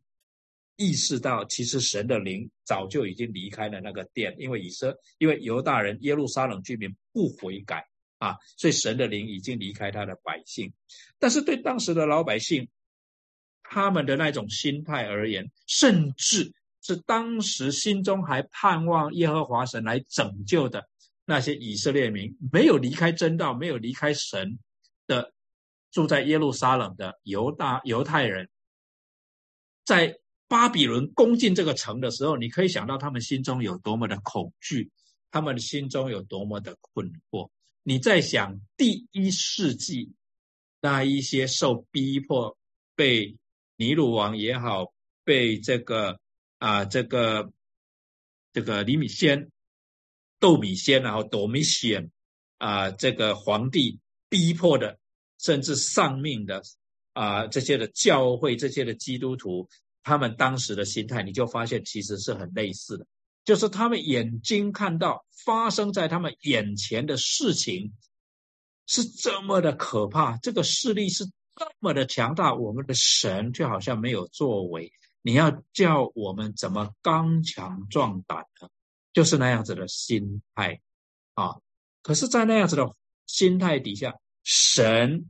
[0.82, 7.86] 意识到，其实神的灵早就已经离开了那个殿，因为以色，因为犹大人耶路撒冷居民不悔改
[8.18, 10.72] 啊，所以神的灵已经离开他的百姓。
[11.18, 12.70] 但是对当时的老百姓，
[13.70, 16.52] 他们的那种心态而言，甚至
[16.82, 20.90] 是当时心中还盼望耶和华神来拯救的
[21.26, 24.58] 那些以色列民，没有离开真道，没有离开神
[25.06, 25.32] 的
[25.92, 28.50] 住在耶路撒冷的犹大犹太人，
[29.86, 30.18] 在。
[30.50, 34.90] 巴比伦攻进这个城的时候，你可以想到他们心中有多么的恐惧，
[35.30, 37.48] 他们心中有多么的困惑。
[37.84, 40.12] 你在想第一世纪
[40.82, 42.58] 那一些受逼迫、
[42.96, 43.38] 被
[43.80, 46.20] 尼鲁王也好，被这个
[46.58, 47.50] 啊这个
[48.52, 49.50] 这个李米先、
[50.38, 52.12] 豆米先，然后多米仙
[52.58, 55.00] 啊这个皇帝逼迫的，
[55.38, 56.62] 甚至丧命的
[57.14, 59.70] 啊这些的教会、这些的基督徒。
[60.04, 63.08] 他们当时的心态，你就发现其实是很类似的，
[63.46, 67.94] 就是他们眼睛看到发生在他们眼前的事情
[68.88, 71.24] 是这么的可怕，这个势力是
[71.60, 74.94] 这么的强大，我们的神却好像没有作为。
[75.22, 78.70] 你要叫我们怎么刚强壮胆呢？
[79.12, 80.80] 就是那样子的心态
[81.34, 81.58] 啊！
[82.02, 82.96] 可是，在那样子的
[83.26, 85.30] 心态底下，神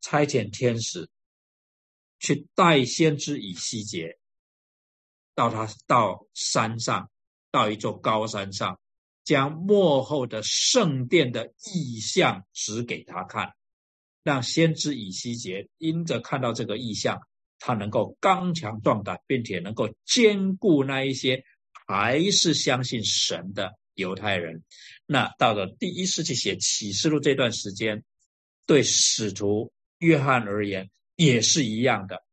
[0.00, 1.08] 差遣天使。
[2.18, 4.18] 去带先知以西结
[5.34, 7.08] 到他到山上，
[7.52, 8.80] 到一座高山上，
[9.22, 13.54] 将幕后的圣殿的意象指给他看，
[14.24, 17.20] 让先知以西结因着看到这个意象，
[17.60, 21.44] 他能够刚强壮胆，并且能够兼顾那一些
[21.86, 24.64] 还是相信神的犹太人。
[25.06, 28.02] 那到了第一世纪写启示录这段时间，
[28.66, 30.90] 对使徒约翰而言。
[31.16, 32.24] 也是一样的，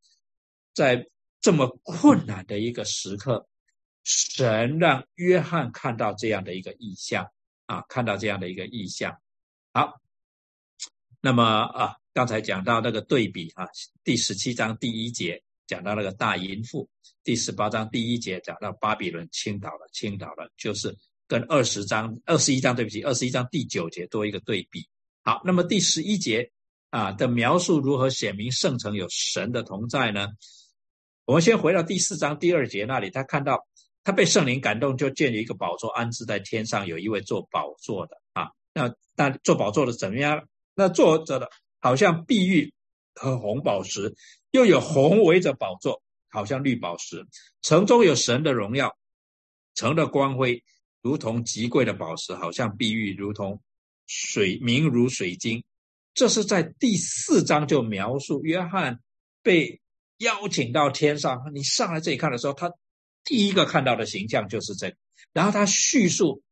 [0.74, 1.08] 在
[1.40, 3.48] 这么困难的一个时刻，
[4.04, 7.28] 神让约翰看到这样的一个意象
[7.68, 9.22] 啊，看到这样的一个意象。
[9.72, 10.01] 好，
[11.22, 13.68] 那么啊，刚才讲到那个对比啊，
[14.04, 16.90] 第十七章第一节讲到那个大淫妇，
[17.24, 24.86] 第十八章第一节讲到巴比伦倾倒了，倾倒了，就是跟二十章、二十一章对不起，二十一章第九节多一个对比。
[25.24, 26.52] 好，那么第十一节。
[26.92, 30.28] 啊的描述如何显明圣城有神的同在呢？
[31.24, 33.66] 我们先回到第四章第二节那里，他看到
[34.04, 38.50] 他被圣灵感动，就建立一个宝座安置在天上，有一位做宝座的啊。
[38.74, 40.46] 那那做宝座的怎么样？
[40.76, 42.74] 那坐着的好像碧玉
[43.16, 44.16] 和红宝石，
[44.52, 47.28] 又有红围着宝座，好像绿宝石。
[47.62, 48.98] 城中有神的荣耀，
[49.76, 50.64] 城的光辉
[51.02, 53.62] 如同极贵的宝石，好像碧玉，如同
[54.08, 55.64] 水明如水晶。
[56.14, 59.00] 这是在第四章就描述约翰
[59.42, 59.80] 被
[60.18, 61.42] 邀请到天上。
[61.54, 62.74] 你上来这里看的时候，他
[63.24, 64.98] 第一个看到的形象就是这个。
[65.34, 66.44] 然后他叙述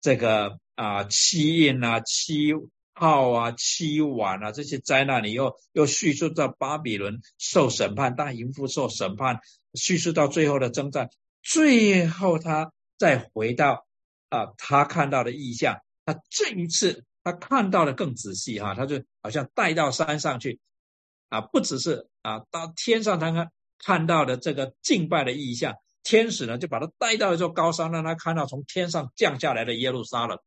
[0.00, 2.52] 这个啊七印啊、七
[2.94, 9.40] 号啊、七碗啊这些灾难，你又又叙述到巴比伦受审判、大淫妇受审判，
[9.74, 11.10] 叙述到最后的征战。
[11.42, 13.86] 最后他再回到
[14.30, 17.04] 啊他看到的意象，他这一次。
[17.26, 20.60] 他看到的更仔细哈，他就好像带到山上去，
[21.30, 25.72] 啊，不只是啊，到天上他看看到的这个敬拜的意象，
[26.02, 30.38] 天使呢就把他带到一座高山，让他看到从天上降下来的耶路撒冷。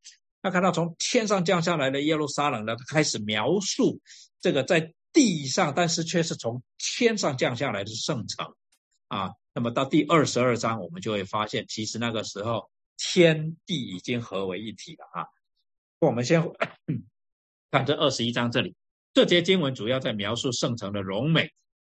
[0.48, 4.00] 他看到从天上降下来的耶路撒冷呢，他开始描述
[4.40, 8.56] 这个在地上，但是却是从天上降下来的圣城
[9.10, 9.32] 啊。
[9.54, 15.28] 那么到第二十二章，我们就会发现，其实那个时候天地已经合为一体了啊。
[16.00, 16.42] 我们先
[17.70, 18.74] 看这二十一章这里，
[19.14, 21.52] 这节经文主要在描述圣城的荣美，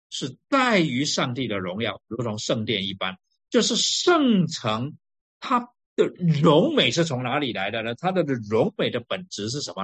[0.10, 3.16] 是在于上帝的荣耀，如同圣殿一般。
[3.52, 4.98] 就是圣城，
[5.40, 5.70] 它
[6.00, 6.08] 的
[6.42, 7.94] 荣美是从哪里来的呢？
[7.96, 9.84] 它的荣美的本质是什么？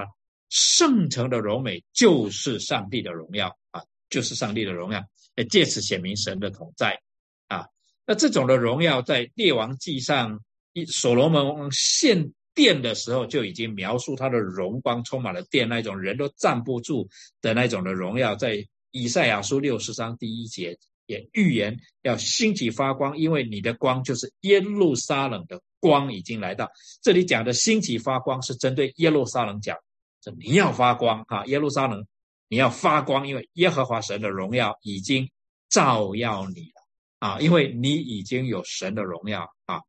[0.50, 5.04] 圣城的荣美就是上帝的荣耀啊，就是上帝的荣耀，
[5.50, 7.00] 借此显明神的同在
[7.48, 7.68] 啊。
[8.08, 10.40] 那这种的荣耀，在列王记上，
[10.74, 17.10] 一所罗门献殿的时候，就已经描述他的荣光充满了殿，那种人都站不住
[17.42, 20.78] 的那种的荣耀，在以赛亚书六十章第一节。
[21.08, 26.68] 也预言要兴起发光，因为你的光就是耶路撒冷的光已经来到。
[27.04, 29.78] 这里讲的兴起发光是针对耶路撒冷讲，
[30.20, 32.04] 这你要发光哈，耶路撒冷
[32.48, 35.30] 你要发光，因为耶和华神的荣耀已经
[35.70, 36.82] 照耀你了
[37.20, 39.82] 啊，因为你已经有神的荣耀啊。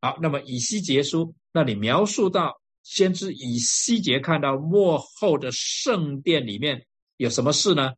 [0.00, 6.84] 好，那么以西结书那里描述到先知以西结看到幕后的圣殿里面
[7.16, 7.92] 有什么事呢？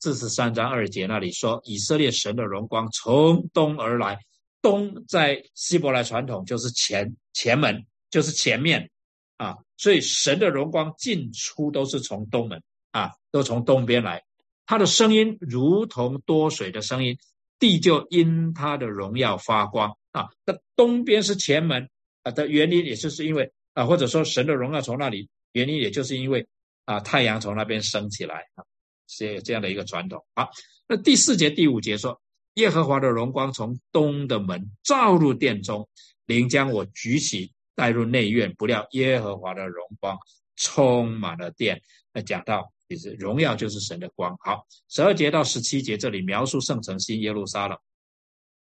[0.00, 4.18] 四十三章二节那里说，以色列神的荣光从东而来。
[4.62, 8.90] 东在希伯来传统就是前前门，就是前面
[9.36, 14.22] 啊，所以神的荣光进出都是从东门啊，都从东边来。
[14.64, 17.18] 他的声音如同多水的声音，
[17.58, 20.28] 地就因他的荣耀发光啊。
[20.46, 21.90] 那东边是前门
[22.22, 26.46] 啊的原因，也就是因为啊，或者说神的荣耀从那里，原因也就是因为
[26.84, 28.64] 啊，太阳从那边升起来啊。
[29.08, 30.24] 是这样的一个传统。
[30.34, 30.48] 好，
[30.88, 32.18] 那第四节、第五节说，
[32.54, 35.88] 耶和华的荣光从东的门照入殿中，
[36.26, 40.18] 灵将我举起带入内院，不料耶和华的荣光
[40.56, 41.80] 充满了殿。
[42.12, 44.36] 那讲到其实荣耀就是神的光。
[44.40, 47.78] 好，十二节到十七节这里描述圣城新耶路撒冷，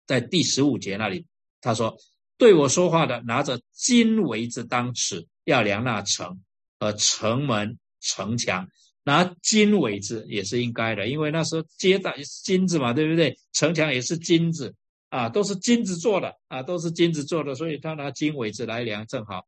[0.07, 1.27] 在第十五节那里
[1.61, 1.97] 他说，
[2.39, 6.41] 对我说话的拿着金围子当尺，要量那城
[6.79, 8.69] 和城门城墙。
[9.03, 13.39] 拿金为子也是应该的，因为那时候接待金子嘛，对不对？
[13.53, 14.75] 城墙也是金子
[15.09, 19.47] 啊，都是金子做的啊，都是金子做的，所以他拿金为子来量正好。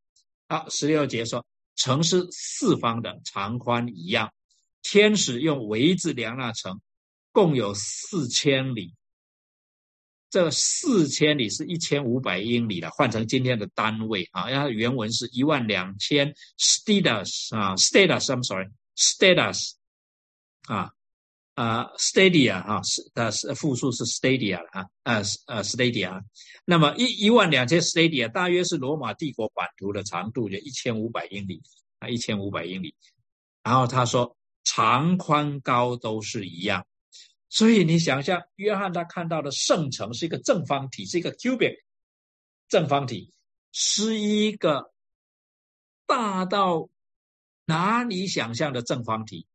[0.48, 1.44] 好，十六节说，
[1.76, 4.32] 城是四方的，长宽一样。
[4.82, 6.80] 天使用围子量那城，
[7.30, 8.94] 共有四千里。
[10.28, 18.68] 这四千里是一千五百英里的，换成今天的单位啊，它原文是一万两千 status 啊，status，I'm sorry。
[19.02, 19.72] Status
[20.68, 20.92] 啊
[21.54, 26.22] 啊，Stadia 啊，是的是复数是 Stadia 啊，呃呃 Stadia。
[26.64, 31.60] 那么一一万两千 Stadia 大约是罗马帝国版图的长度，就一千五百英里
[31.98, 32.94] 啊，一千五百英里。
[33.64, 36.86] 然后他说长宽高都是一样，
[37.48, 41.74] 所以你想象约翰他看到的圣城是一个正方体，是一个 cubic
[42.68, 43.32] 正方体，
[43.72, 44.92] 是一个
[46.06, 46.88] 大到。
[47.72, 49.46] 哪里想象的正方体，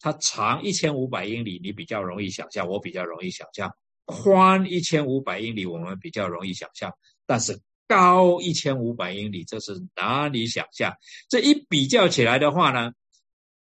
[0.00, 3.68] 它长一千五百英里，你比较容易想象，我比较容易想象；
[4.06, 6.90] 宽一千五百英里，我们比较容易想象。
[7.26, 10.94] 但是高一千五百英里，这是哪里想象。
[11.28, 12.92] 这一比较起来的话呢，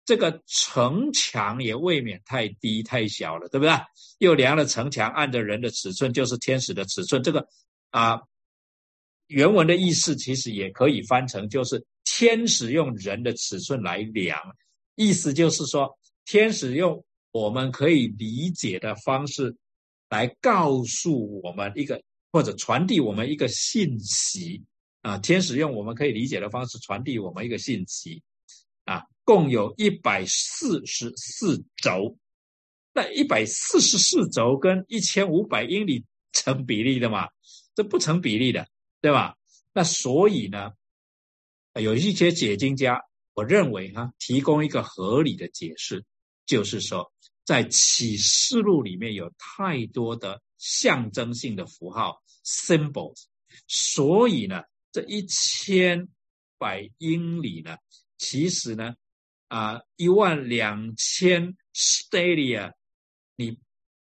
[0.04, 3.72] 这个城墙也未免太低太小了，对不对？
[4.18, 7.22] 又量了城墙，按着人的尺寸，就是天使的尺寸。
[7.22, 7.48] 这个
[7.88, 8.20] 啊，
[9.28, 11.86] 原文的意思其实也可以翻成就是。
[12.18, 14.40] 天使用人的尺寸来量，
[14.94, 19.54] 意思就是说，天使用我们可以理解的方式
[20.08, 22.02] 来告诉我们一个
[22.32, 24.64] 或者传递我们一个信息
[25.02, 25.18] 啊。
[25.18, 28.22] 天使用我们可以理解的方式传递我们一个信息
[28.86, 32.16] 啊，共有一百四十四轴，
[32.94, 36.02] 那一百四十四轴跟一千五百英里
[36.32, 37.28] 成比例的嘛？
[37.74, 38.66] 这不成比例的，
[39.02, 39.36] 对吧？
[39.74, 40.72] 那所以呢？
[41.80, 43.02] 有一些解经家，
[43.34, 46.02] 我认为哈，提供一个合理的解释，
[46.46, 47.12] 就是说，
[47.44, 53.24] 在启示录里面有太多的象征性的符号 （symbols），
[53.68, 56.08] 所以呢，这一千
[56.56, 57.76] 百英里呢，
[58.16, 58.94] 其实呢，
[59.48, 62.72] 啊，一万两千 stadia，
[63.36, 63.58] 你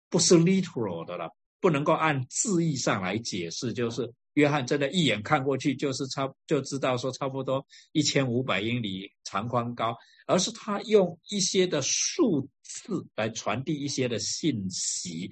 [0.09, 1.31] 不是 literal 的了，
[1.61, 4.15] 不能够按字义上来解释，就是。
[4.41, 9.95] 约翰真的一眼看过去就是差就知道说差不多一千五百英里长宽高，
[10.27, 15.31] 而是他用一些的数字来传递一些的信息。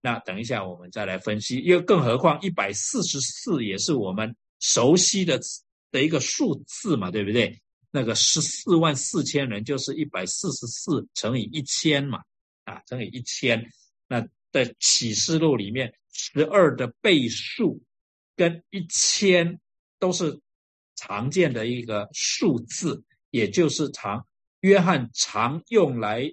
[0.00, 5.40] 那等一下我们再来分析，因为更何况一百四十四也是我们熟悉的
[5.92, 7.60] 的一个数字嘛，对不对？
[7.92, 12.18] 那个十四万四千人就是一百四十四乘以一千嘛，
[12.64, 13.70] 啊，乘以一千。
[14.08, 17.82] 那在启示录里面，十二的倍数
[18.36, 19.60] 跟一千
[19.98, 20.40] 都是
[20.94, 24.26] 常见的一个数字，也就是常
[24.60, 26.32] 约翰常用来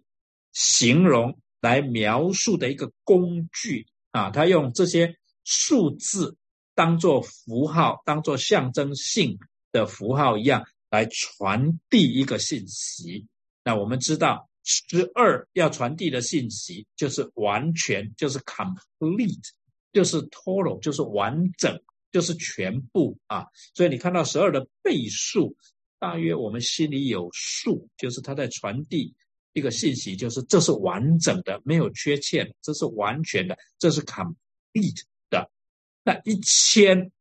[0.51, 4.29] 形容、来描述的一个工具啊。
[4.29, 6.37] 他用这些数字
[6.75, 9.37] 当做符号，当做象征性
[9.71, 13.27] 的符号一样来传递一个信息。
[13.63, 14.49] 那我们知道。
[14.65, 19.49] 十二要传递的信息就是完全，就是 complete，
[19.91, 21.77] 就是 total，就是完整，
[22.13, 23.45] 就是全部啊。
[23.75, 25.53] 所以你看到十二的倍数，
[25.99, 29.13] 大约我们心里有数，就是它在传递
[29.51, 35.51] 一个信息，就是这是完整的，没有缺陷，这是完全的，这是 complete 的。
[36.03, 37.11] 那一千，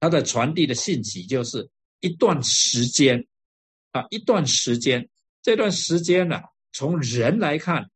[0.00, 1.70] 它的传递的信息就是
[2.00, 3.26] 一段时间
[3.92, 5.08] 啊，一段时间，
[5.42, 6.42] 这段时间呢？
[6.72, 7.90] 从人来看，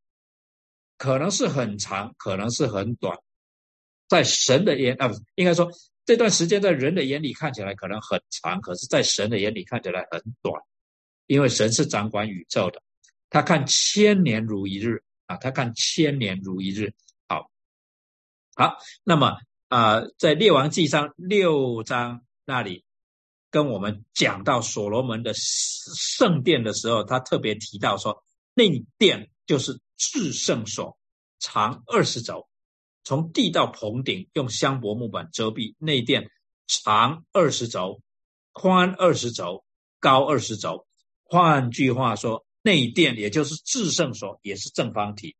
[0.96, 3.18] 可能是很长，可能是很短。
[4.08, 5.70] 在神的眼啊，不应该说
[6.10, 10.60] 这段时间在人的眼里看起来可能很长，可是，在神的眼里看起来很短，
[11.28, 12.82] 因为神是掌管宇宙的，
[13.28, 16.92] 他看千年如一日啊，他看千年如一日。
[17.28, 17.48] 好，
[18.56, 19.36] 好，那么
[19.68, 22.84] 啊，在列王记上六章那里，
[23.48, 28.24] 跟我们讲到所罗门的圣殿的时候，他特别提到说。
[28.54, 30.98] 内殿就是至圣所，
[31.38, 32.48] 长二十轴，
[33.02, 35.74] 从地到棚顶用香柏木板遮蔽。
[35.78, 36.30] 内殿
[36.66, 38.02] 长二十轴，
[38.52, 39.64] 宽二十轴，
[39.98, 40.86] 高二十轴。
[41.24, 45.36] 换句话说，内殿也就是至圣所，也是正方体。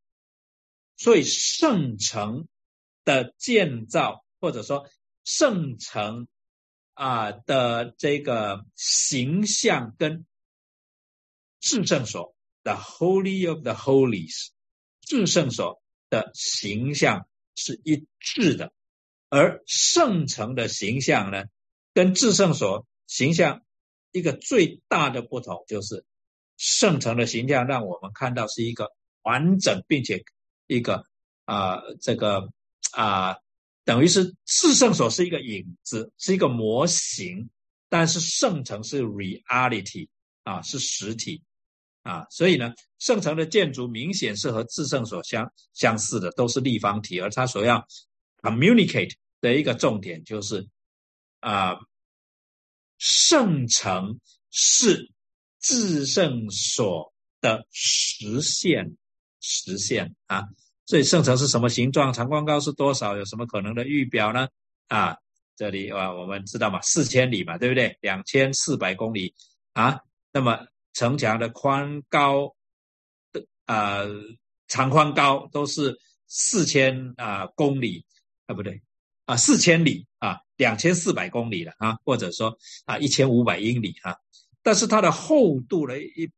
[0.96, 2.46] 所以圣城
[3.04, 4.88] 的建造，或者说
[5.24, 6.28] 圣城
[6.94, 10.26] 啊的这个形象，跟
[11.60, 12.34] 至圣所。
[12.62, 14.48] The Holy of the Holies，
[15.00, 15.80] 至圣所
[16.10, 17.26] 的形象
[17.60, 18.72] 是一致的，
[19.28, 21.44] 而圣城的形象呢，
[21.94, 23.62] 跟至圣所形象
[24.12, 26.04] 一个最大的不同就是，
[26.56, 28.90] 圣城的形象让我们看到是一个
[29.22, 30.24] 完整，并且
[30.66, 31.04] 一个
[31.44, 32.50] 啊这个
[32.92, 33.36] 啊
[33.84, 37.50] 等于是至圣所是一个影子，是一个模型，
[37.88, 40.08] 但是圣城是 reality
[40.44, 41.42] 啊，是实体。
[42.02, 47.86] 啊，所以呢，圣城的建筑明显是和至圣所相相似的，都是立方体，而它所要
[48.40, 50.66] communicate 的一个重点就是
[51.40, 51.76] 啊，
[52.96, 54.18] 圣城
[54.50, 55.10] 是
[55.60, 58.96] 至圣所的实现，
[59.40, 60.44] 实现啊。
[60.86, 62.12] 所以圣城是什么形状？
[62.14, 63.14] 长宽高是多少？
[63.14, 64.48] 有什么可能的预表呢？
[64.88, 65.18] 啊，
[65.54, 67.98] 这里啊，我们知道嘛，四千里嘛，对不对？
[68.00, 69.34] 两千四百公里
[69.74, 70.00] 啊，
[70.32, 70.66] 那么。
[70.92, 72.54] 城墙的宽高
[73.32, 74.04] 的啊
[74.68, 78.04] 长宽高都是四千啊公里
[78.46, 78.82] 啊不对
[79.24, 84.18] 啊四千里啊两千四百公里了啊或者说啊一千五百英里哈，
[84.62, 86.30] 但是它的厚度呢一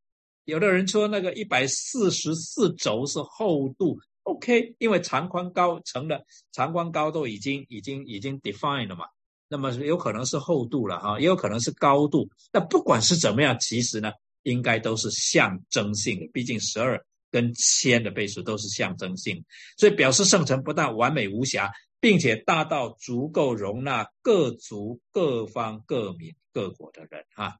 [0.44, 9.04] 有的人说那个一百四十四轴是厚度 OK，因为长宽高成了长宽高都已经已经已经 define 了嘛，
[9.48, 12.28] 那么有可能是厚度了哈，也有可能是高度。
[12.52, 14.12] 那不管是怎么样，其实呢。
[14.42, 19.44] 应该都是象征性的，毕竟十二跟千的倍数都是象征性，
[19.76, 27.24] 所以表示圣城不但完美无瑕，并且大到足够容纳各族、各方、各民、各国的人。
[27.34, 27.56] 哈，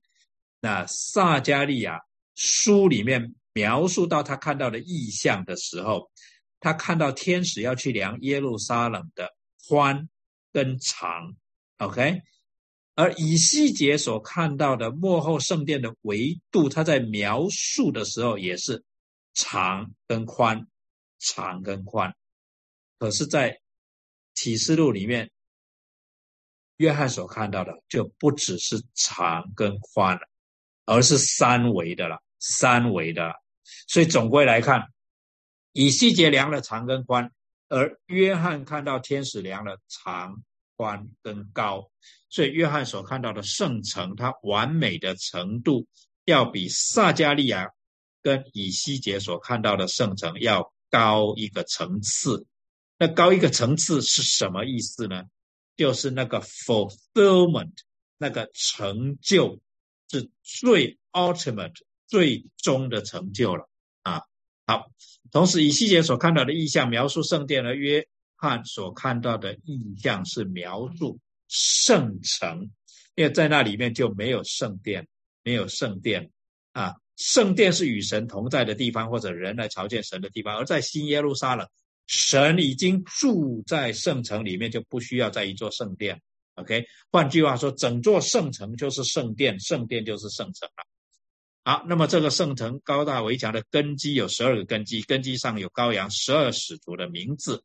[0.60, 2.00] 那撒加利亚
[2.34, 6.10] 书里面描述到他看到的意象的时候，
[6.60, 9.30] 他看到天使要去量耶路撒冷的
[9.68, 10.08] 宽
[10.52, 11.34] 跟长
[11.78, 12.20] ，OK。
[12.94, 18.84] 而以西结所看到的幕后圣殿的维度，他在描述的时候也是
[19.32, 20.66] 长跟宽，
[21.18, 22.14] 长跟宽。
[22.98, 23.60] 可是，在
[24.34, 25.30] 启示录里面，
[26.76, 30.28] 约翰所看到的就不只是长跟宽了，
[30.84, 33.32] 而是三维的了，三维的。
[33.88, 34.92] 所以总归来看，
[35.72, 37.32] 以西结量了长跟宽，
[37.68, 40.42] 而约翰看到天使量了长。
[40.76, 41.90] 宽跟高，
[42.28, 45.86] 所以约翰所看到的圣城，它完美的程度，
[46.24, 47.70] 要比撒加利亚
[48.22, 52.46] 跟以西结所看到的圣城要高一个层次。
[52.98, 55.24] 那高一个层次是什么意思呢？
[55.76, 57.72] 就是那个 fulfillment，
[58.18, 59.60] 那个成就
[60.10, 61.74] 是最 ultimate
[62.06, 63.68] 最终的成就了
[64.02, 64.22] 啊。
[64.66, 64.90] 好，
[65.30, 68.06] 同时以西结所看到的意象描述圣殿的约。
[68.42, 71.16] 看所看到的意象是描述
[71.46, 72.68] 圣城，
[73.14, 75.06] 因为在那里面就没有圣殿，
[75.44, 76.28] 没有圣殿
[76.72, 76.96] 啊。
[77.16, 80.56] 圣殿是与神同在的地方，或者人来朝见神的地方。
[80.56, 81.68] 而在新耶路撒冷，
[82.08, 86.20] 神已经住在圣城里面，就不需要再一座圣殿。
[86.54, 90.84] OK，换句话说，整座圣城就是圣殿，圣殿就是圣城了。
[91.62, 97.62] 好，那么这个圣城高大围墙的根基有十二个根基，根基上有羔羊十二使徒的名字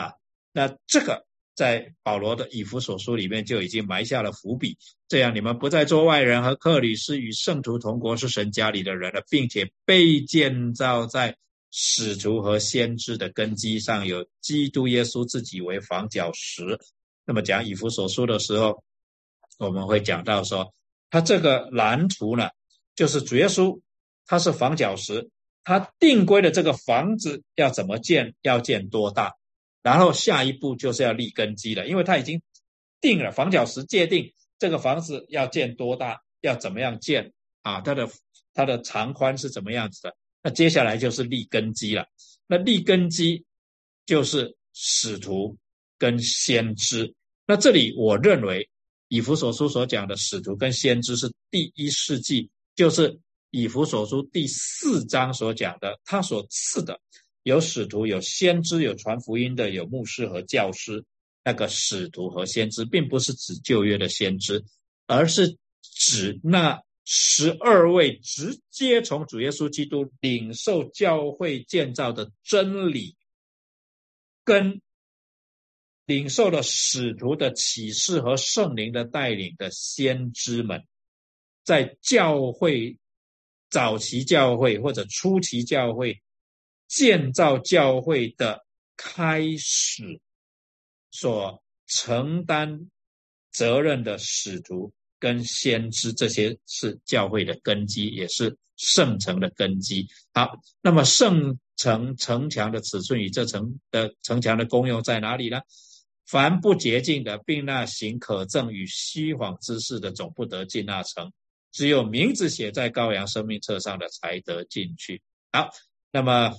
[0.00, 0.12] 啊。
[0.52, 1.24] 那这个
[1.54, 4.76] 在保罗的以弗所书里面就已经埋下了伏笔，
[5.08, 11.36] 这样你们不再做外人和客旅，是与圣徒同国，是神家里的人了，并且被建造在
[11.70, 16.78] 使徒和先知的根基上，有基督耶稣自己为房角石。
[17.24, 18.82] 那么讲以弗所书的时候，
[19.58, 20.72] 我们会讲到说，
[21.10, 22.50] 他这个蓝图呢。
[22.94, 23.78] 就是主耶稣，
[24.26, 25.28] 他是房角石，
[25.64, 29.34] 他定规的这个房子要怎么建，要建多大，
[29.86, 32.42] 然后下一步就是要立根基了，因为他已经
[33.00, 37.32] 定了房角石界定这个房子要建多大，要怎么样建
[37.62, 37.80] 啊？
[37.82, 38.10] 它的
[38.52, 40.16] 它的长宽是怎么样子的？
[40.42, 42.04] 那接下来就是立根基了。
[42.48, 43.44] 那立根基
[44.06, 45.56] 就是使徒
[45.98, 47.14] 跟先知。
[47.46, 48.68] 那这里我认为
[49.06, 52.50] 以弗所书所讲的使徒跟先知是第一世纪。
[52.74, 53.20] 就是
[53.52, 57.00] 以弗所书第四章所讲的，他所赐的
[57.46, 61.04] 有使徒、有先知、有传福音的、有牧师和教师。
[61.44, 64.64] 那个使徒和先知，并不是指旧约的先知，
[65.06, 73.14] 而是指那十二位直接从主耶稣基督领受教会建造的真理，
[74.42, 74.80] 跟
[76.04, 80.84] 领受了使徒的启示和圣灵的带领的先知们。
[81.62, 82.98] 在教会
[83.70, 86.20] 早期教会或者初期教会
[86.88, 88.64] 建造教会的
[88.96, 90.20] 开始，
[91.10, 92.90] 所承担
[93.52, 100.06] 责任的使徒跟先知，这些是教会的根基，也是圣城的根基。
[100.32, 105.60] 好，那么圣城城墙的尺寸与这城的城墙的功用在哪里呢？
[106.26, 111.32] 凡不洁净的，并那行可憎与虚谎之事的，总不得进那城。
[111.70, 115.22] 只有名字写在羔羊生命册上的才得进去。
[115.52, 115.70] 好，
[116.10, 116.52] 那么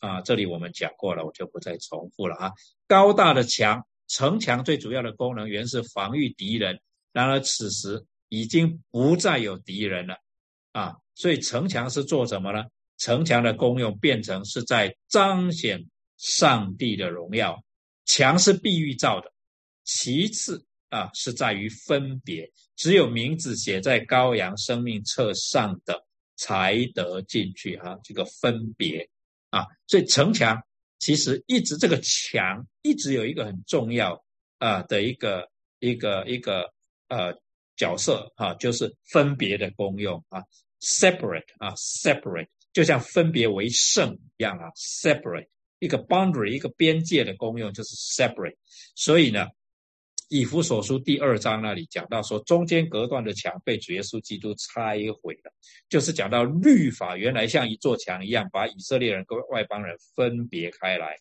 [0.00, 2.50] 啊，这里我们讲过了，我就不再重复了啊。
[2.88, 6.80] 高大的墙，城墙最主要的功能原是防御敌人，
[7.12, 10.16] 然而此时已经不再有敌人了
[10.72, 10.96] 啊。
[11.14, 12.64] 所以城墙是做什么呢？
[12.98, 15.86] 城墙的功用变成是在彰显
[16.16, 17.62] 上帝的荣耀。
[18.04, 19.32] 墙是碧玉造的，
[19.84, 20.66] 其次。
[20.90, 27.96] 啊，是在于分别，只有名字写在羔羊生命册上的才得进去哈。
[28.02, 29.08] 这个分别
[29.50, 30.60] 啊，所以城墙
[30.98, 34.24] 其实一直这个墙一直有一个很重要
[34.58, 35.48] 啊的一个
[35.78, 36.72] 一个一个
[37.08, 37.34] 呃
[37.76, 40.42] 角色啊，就是分别的功用啊
[40.80, 45.48] ，separate 啊，separate 就像分别为圣一样啊，separate
[45.78, 48.56] 一个 boundary 一个边界的功用就是 separate，
[48.94, 49.46] 所以呢。
[50.30, 55.52] 以弗所书第二章那里讲到说，中间隔断的墙被主耶稣基督拆毁了，
[55.88, 61.16] 就是讲到律法原来像一座墙一样，把以色列人跟外邦人分别开来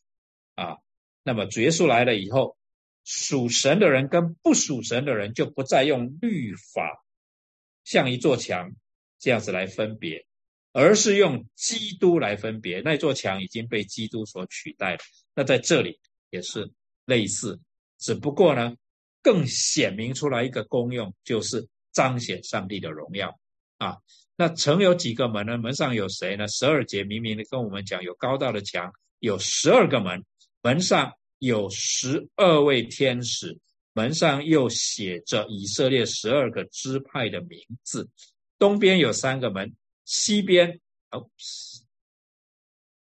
[0.53, 0.77] 啊。
[1.23, 2.55] 那么主耶稣来了以后，
[3.03, 7.03] 属神的人跟不属神的人就不再用律法
[7.83, 8.71] 像一座墙
[9.17, 10.23] 这样子来分别，
[10.71, 12.79] 而是用基督来分别。
[12.81, 14.99] 那座墙已经被基督所取代了。
[15.33, 15.99] 那在这里
[16.29, 16.71] 也是
[17.05, 17.59] 类似，
[17.97, 18.75] 只不过呢。
[19.21, 23.39] 更显明出来一个功用，就是彰显上帝的荣耀
[23.77, 23.97] 啊。
[24.35, 25.57] 那城有几个门呢？
[25.57, 26.47] 门上有谁呢？
[26.47, 28.89] 十二节明明的跟我们讲，有高大的墙，
[29.19, 30.23] 有十二个门，
[30.61, 33.59] 门上有十二位天使，
[33.93, 38.09] 门上又写着以色列十二个支派的名字。
[38.57, 40.79] 东边有三个门，西边
[41.11, 41.29] 哦。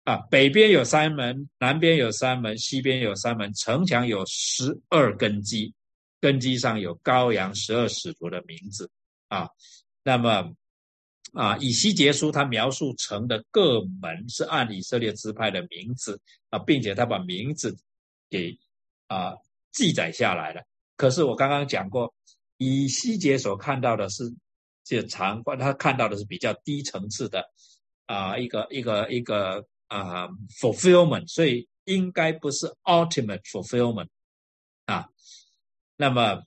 [0.03, 5.71] 啊，北边有三门，南边有三门，西边有三门，城墙有十二根基。
[6.21, 8.89] 根基上有羔羊十二使徒的名字
[9.27, 9.49] 啊，
[10.03, 10.53] 那么
[11.33, 17.75] 啊，以西结书他描述城的各门是按以色列支派的名字啊，并且他把名字
[18.29, 18.55] 给
[19.07, 19.33] 啊
[19.71, 20.61] 记载下来了。
[20.95, 22.13] 可是我刚刚讲过，
[22.57, 24.31] 以西结所看到的是
[24.83, 27.43] 这长官，他看到的是比较低层次的
[28.05, 30.27] 啊一个一个一个啊
[30.59, 34.09] fulfillment，所以应该不是 ultimate fulfillment
[34.85, 35.07] 啊。
[36.01, 36.41] 那么，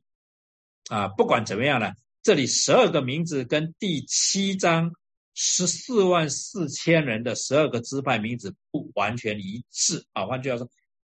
[0.88, 1.92] 啊，不管怎么样呢，
[2.24, 4.90] 这里十二个名字跟第七章
[5.32, 10.26] 十四万四千人的十二个支派名字不完全一致啊。
[10.26, 10.68] 换句话说，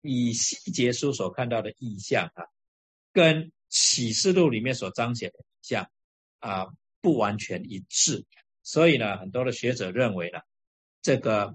[0.03, 2.45] 以西结书所看到的意象啊，
[3.11, 5.91] 跟启示录里面所彰显的像
[6.39, 6.67] 啊
[7.01, 8.25] 不完全一致，
[8.63, 10.39] 所以呢，很多的学者认为呢，
[11.01, 11.53] 这个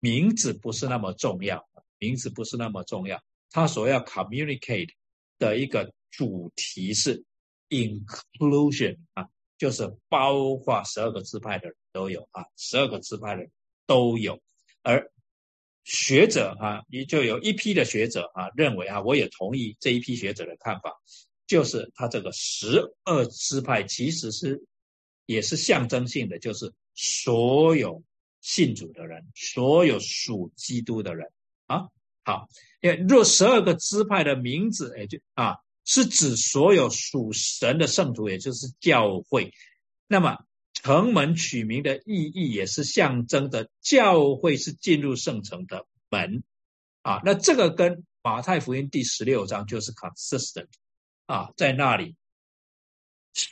[0.00, 4.94] 名字不是那么重要，名字不是那么重要，他所要 communicate
[5.38, 7.24] 的一个主题是
[7.68, 13.50] inclusion 啊，就是包括十二个支派的人都有啊，十二个支派的人
[13.86, 14.40] 都有，
[14.82, 15.10] 而。
[15.90, 21.00] 学者啊，也就有一批的学者啊，认为啊，我也同意这一批学者的看法，
[21.46, 24.62] 就是他这个十二支派其实是
[25.24, 28.02] 也是象征性的，就是所有
[28.42, 31.32] 信主的人，所有属基督的人
[31.64, 31.88] 啊。
[32.22, 32.50] 好，
[32.82, 35.56] 因为若十二个支派的名字，哎，就啊，
[35.88, 39.52] 是指所有属神的圣徒，也就是教会，
[40.06, 40.38] 那么。
[40.74, 46.44] 城门取名的意义也是象征着教会是进入圣城的门
[47.02, 50.68] 啊，那这个跟马太福音第十六章就是 consistent
[51.26, 52.14] 啊，在那里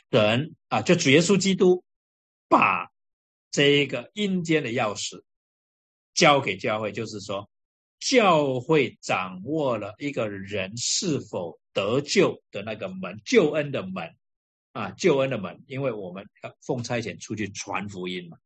[0.09, 1.83] 神啊，就主耶稣基督
[2.47, 2.93] 把
[3.51, 5.21] 这一个阴间的钥匙
[6.13, 7.49] 交给教会，就是说
[7.99, 14.15] 教会掌握了一个人是否得救的那个门，救恩的门。
[14.73, 16.23] 啊，救恩的门，因为我们
[16.61, 18.37] 奉差遣出去传福音嘛，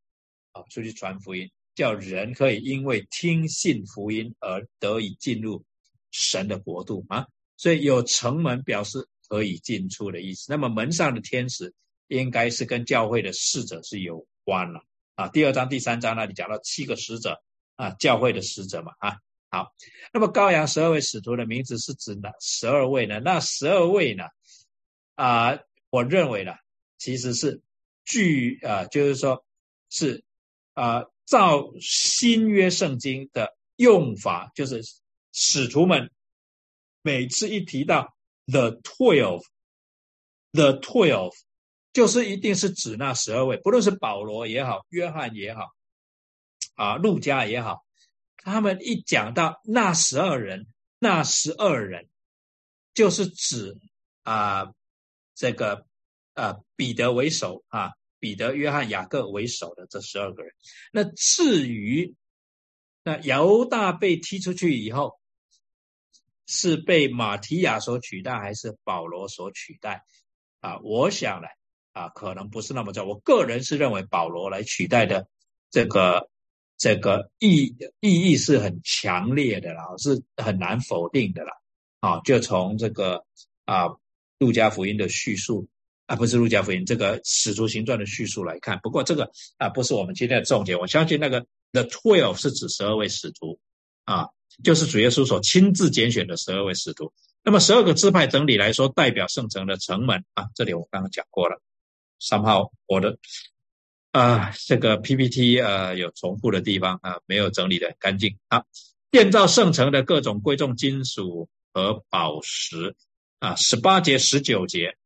[0.52, 5.62] 啊，出去传福音，叫人可以因为听信福音而得以进入
[6.10, 7.26] 神的国度啊，
[7.58, 10.46] 所以有城门表示可以进出的意思。
[10.48, 11.74] 那么门上的天使
[12.08, 14.80] 应该是跟教会的使者是有关了
[15.16, 15.28] 啊。
[15.28, 17.42] 第二章、第三章那里讲到七个使者
[17.76, 19.18] 啊，教会的使者嘛啊。
[19.52, 19.72] 好，
[20.12, 23.20] 那么羔羊十二位使徒的名字是指哪十二位呢？
[23.20, 24.24] 那十二位呢？
[25.14, 25.60] 啊。
[25.90, 26.54] 我认为呢，
[26.96, 27.60] 其实是
[28.06, 29.44] 据啊，就是说，
[29.90, 30.24] 是
[30.72, 34.82] 啊，照新约圣经的用法，就是
[35.32, 36.10] 使徒们
[37.02, 41.34] 每次一提到 the twelve，the twelve，
[41.92, 45.68] 就是一定是指那十二位，不论是保罗也好，约翰也好，
[46.72, 47.84] 啊，路加也好，
[48.42, 50.66] 他们一讲到那十二人，
[50.98, 52.08] 那十二人，
[52.94, 53.78] 就是指
[54.22, 54.72] 啊。
[55.34, 55.86] 这个
[56.34, 60.52] 啊，彼得为首啊，彼得、约翰、雅各为首的这十二个人。
[60.92, 62.14] 那至于
[63.02, 65.18] 那犹大被踢出去以后，
[66.46, 70.04] 是被马提亚所取代，还是保罗所取代？
[70.60, 71.48] 啊，我想呢，
[71.92, 73.08] 啊，可能不是那么重。
[73.08, 75.26] 我个人是认为保罗来取代的，
[75.70, 76.28] 这个
[76.82, 81.52] 这个意意义是很强烈的啦，是很难否定的啦。
[82.00, 83.24] 啊，就从这个
[83.66, 83.86] 啊。
[84.38, 85.68] 路加福音的叙述
[86.06, 88.76] 啊，不是路加福音这个使徒行传的叙述来看。
[88.82, 90.76] 不过这个啊，不是我们今天的重点。
[90.76, 93.60] 我相信那个 the twelve 是指十二位使徒
[94.04, 94.26] 啊，
[94.64, 97.12] 就是主耶稣所亲自拣选的十二位使徒。
[97.44, 101.62] 那么十二个支派整体来说代表圣城的城门啊，这里我刚刚讲过了。
[102.18, 103.16] 三号我的
[104.12, 108.64] 啊，这个 PPT 啊有重复的地方啊，没有整理的干净啊。
[109.10, 112.94] 建造圣城的各种贵重金属和宝石。
[113.38, 114.96] 啊，十八节、十九节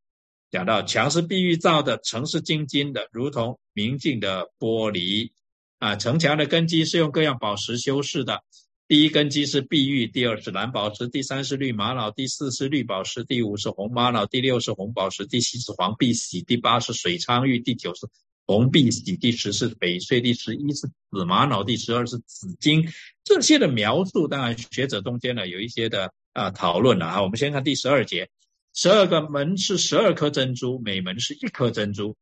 [0.50, 5.30] 讲到墙是碧玉造的，城是金金的，如同明镜的玻璃。
[5.78, 8.42] 啊，城墙的根基是用各样宝石修饰的。
[8.88, 18.06] 第一根基是碧玉，第二是蓝宝石，第三是绿玛瑙，第四是绿宝石，第五是红玛瑙，第六是红宝石，第七是黄碧玺，第八是水苍玉，第九是
[18.46, 22.88] 红碧玺，第十是翡翠，第十一是紫玛瑙，第十二是紫金。
[23.24, 26.12] 这些的描述，当然学者中间呢有一些的。
[26.36, 27.22] 啊，讨论了啊！
[27.22, 28.28] 我们先看第十二节，
[28.74, 32.14] 十二个门是十二颗珍珠，每门是一颗珍珠。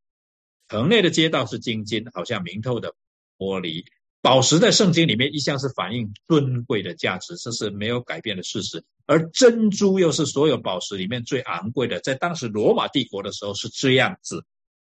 [0.68, 2.94] 城内的街道是金金，好像明透的
[3.36, 3.84] 玻璃。
[4.22, 8.84] 宝石在圣经里面一向是反映尊贵的价值，这是没有改变的事实。
[9.06, 14.44] 而珍珠又是所有宝石里面最昂贵的，在当时罗马帝国的时候是这样子，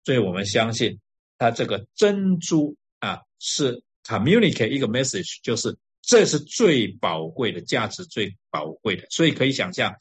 [0.04, 0.98] 所以我们相信
[1.44, 5.78] 它这个珍珠啊是 communicate 一个 message，就是。
[6.06, 9.96] 这是最宝贵的价值，最宝贵的，所以可以想象，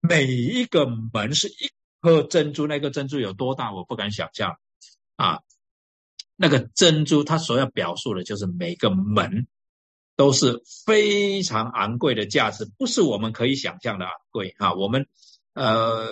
[0.00, 1.70] 每一个门是一
[2.02, 4.58] 颗珍珠，那个珍珠有多大，我不敢想象
[5.16, 5.40] 啊。
[6.36, 9.46] 那个珍珠，它所要表述的就是每个门
[10.16, 14.74] 都是非常昂贵的价值，不是我们可以想象的昂贵啊。
[14.74, 15.08] 我们
[15.58, 16.08] 呃，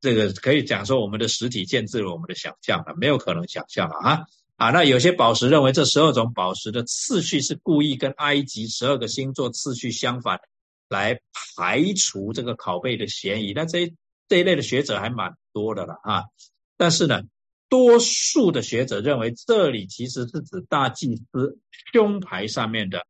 [0.00, 4.22] 这个可以讲说，我们的实体限制了我们的想象了，没有可能想象了啊。
[4.56, 10.40] 啊，那有些宝石认为这十二种宝石的次序是故意跟埃及十二个星座次序相反，
[10.88, 13.52] 来排除这个拷贝的嫌疑。
[13.52, 13.94] 那这
[14.28, 16.24] 这一类的学者还蛮多的了啊。
[16.76, 17.22] 但是呢，
[17.68, 21.60] 多数的学者认为这里其实是指大祭司
[21.92, 23.06] 胸牌上面的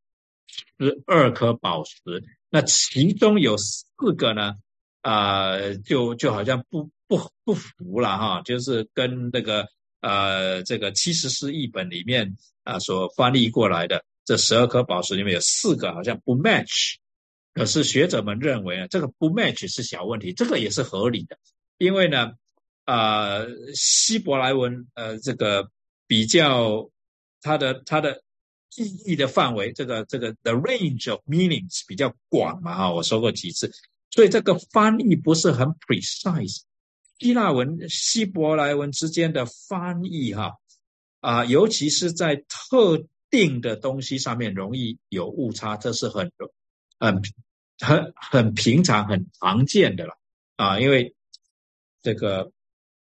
[0.78, 4.56] 十二颗宝石，那其中有四个呢
[5.02, 9.66] 啊，就就好像不不不服了哈，就是跟那个
[10.00, 16.96] 呃这个七十四译本里面啊所翻译过来的这十二颗宝石里面有四个好像不 match，
[17.54, 21.38] 可是学者们认为啊这个不 match 是小问题，这个也是合理的，
[21.78, 22.32] 因为呢
[22.84, 23.38] 啊
[23.74, 25.70] 希伯来文呃这个
[26.06, 26.90] 比较
[27.40, 28.22] 它的它的
[28.76, 33.72] 意义的范围，这个这个 the range of meanings 比较广嘛哈，我说过几次。
[34.10, 36.62] 所以这个翻译不是很 precise，
[37.18, 40.56] 希腊文、希伯来文之间的翻译，哈
[41.20, 46.32] 啊，尤其是在特定的东西上面容易有误差，这是很
[46.98, 47.22] 很
[47.78, 50.18] 很很平常、很常见的了
[50.56, 51.14] 啊，因为
[52.02, 52.50] 这个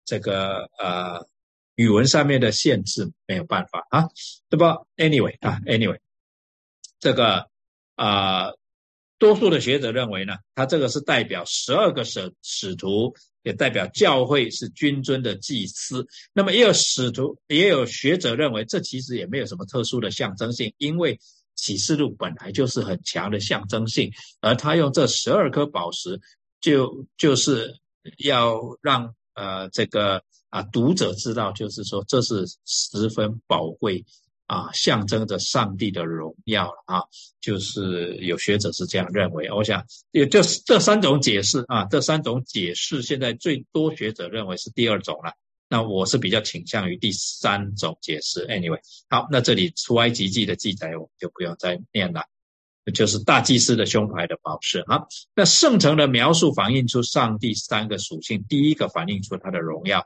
[0.05, 1.27] 这个呃
[1.75, 4.09] 语文上面的限制没有办法啊，
[4.49, 5.99] 对吧？Anyway 啊，Anyway，
[7.01, 7.51] 这个
[7.97, 8.53] 啊。
[9.23, 13.15] 多数的学者认为呢，他这个是代表十二个使使徒，
[13.45, 16.05] 也代表教会是君尊的祭司。
[16.33, 21.17] 那么也有使徒，也有学者认为，这其实也没有什么特殊的象征性，因为
[21.55, 24.11] 启示录本来就是很强的象征性，
[24.41, 26.21] 而他用这十二颗宝石，
[26.61, 27.77] 就就是
[28.19, 34.05] 要让呃这个啊读者知道，就是说这是十分宝贵。
[34.53, 37.01] 啊，象征着上帝的荣耀啊，
[37.41, 39.51] 就是有学者是这样认为。
[39.51, 45.33] 我想，也就是这三种解释啊，这三种解释，现在最多学者认为是第二种了。
[45.71, 48.47] 那我是比较倾向于第三种解释。
[48.47, 48.79] Anyway，
[49.09, 52.23] 好，那这里出埃及记的记载我们就不用再念了，
[52.93, 55.07] 就是大祭司的胸牌的宝石啊。
[55.35, 60.05] 那圣城的描述反映出上帝三个属性，第一个反映出他的荣耀，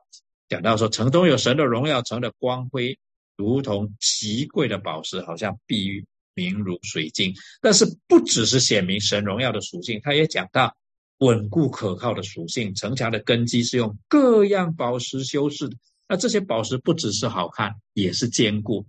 [0.49, 2.97] 讲到说城中有神的荣耀，城的光辉。
[3.37, 7.35] 如同奇贵的宝石，好像碧玉明如水晶。
[7.61, 10.75] 但是不只是显明神荣耀的属性，他也讲到
[11.19, 12.75] 稳固可靠的属性。
[12.75, 15.77] 城墙的根基是用各样宝石修饰的。
[16.09, 18.87] 那这些宝石不只是好看，也是坚固。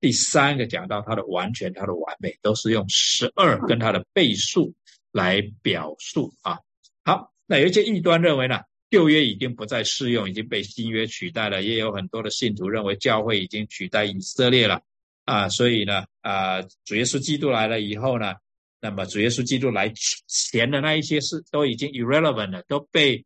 [0.00, 4.74] 第三个讲到它的完全，它的完美，都是用十二跟它的倍数
[5.10, 6.58] 来表述啊。
[7.04, 8.60] 好，那有一些异端认为呢？
[8.96, 11.62] 旧约已经不再适用，已经被新约取代了。
[11.62, 14.80] 也有很多的信徒认为教会已经取代以色列了
[15.26, 18.36] 啊，所以呢，啊，主耶稣基督来了以后呢，
[18.80, 19.92] 那么主耶稣基督来
[20.26, 23.22] 前的那一些事都已经 irrelevant 了，都被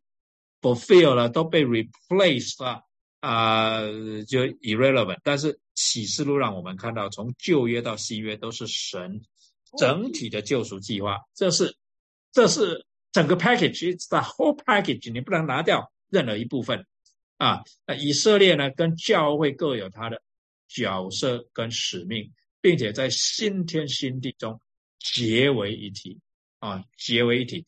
[0.61, 2.81] fulfill 了，都被 replaced 了
[3.21, 3.79] 啊，
[4.27, 5.19] 就 irrelevant。
[5.23, 9.21] 但是启示录让我们看到，从旧约到新约都是神
[9.79, 11.73] 整体的救赎计划，这是，
[12.33, 12.85] 这是。
[13.11, 16.85] 整个 package，the whole package，你不能拿掉任何一部分
[17.37, 17.61] 啊。
[17.99, 20.21] 以色列呢，跟教会各有它的
[20.67, 22.31] 角色跟使命，
[22.61, 24.61] 并且在新天新地中
[24.99, 26.19] 结为一体
[26.59, 27.65] 啊，结为一体。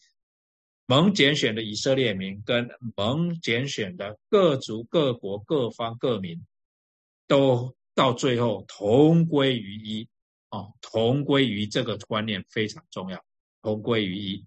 [0.86, 6.46] 蒙拣选的以色列民跟蒙拣选的各族各国各方各民，
[7.26, 10.08] 都到最后同归于一
[10.50, 13.24] 啊，同归于这个观念非常重要，
[13.62, 14.46] 同归于一。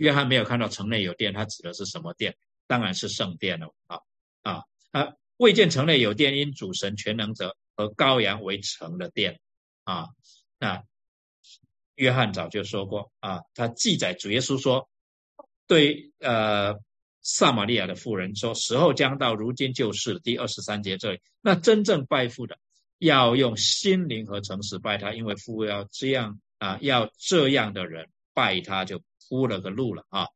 [0.00, 2.34] 约翰没有看到城内有殿，他指的是什么殿？
[2.66, 3.98] 当然是圣殿了啊
[4.40, 5.12] 啊啊！
[5.36, 9.40] 未见城内有殿，因主神全能者和羔羊为城的殿
[9.84, 10.06] 啊。
[10.58, 10.82] 那
[11.96, 14.88] 约翰早就说过啊，他记载主耶稣说，
[15.66, 16.80] 对呃
[17.20, 21.20] 撒玛利亚的妇人说，时候将到，如今就是第二十三节这里。
[21.42, 22.56] 那真正拜父的，
[22.96, 29.02] 要用心灵和诚实拜他，因为父要这样啊，要这样的人拜他就。
[29.30, 30.26] 铺了个路了啊！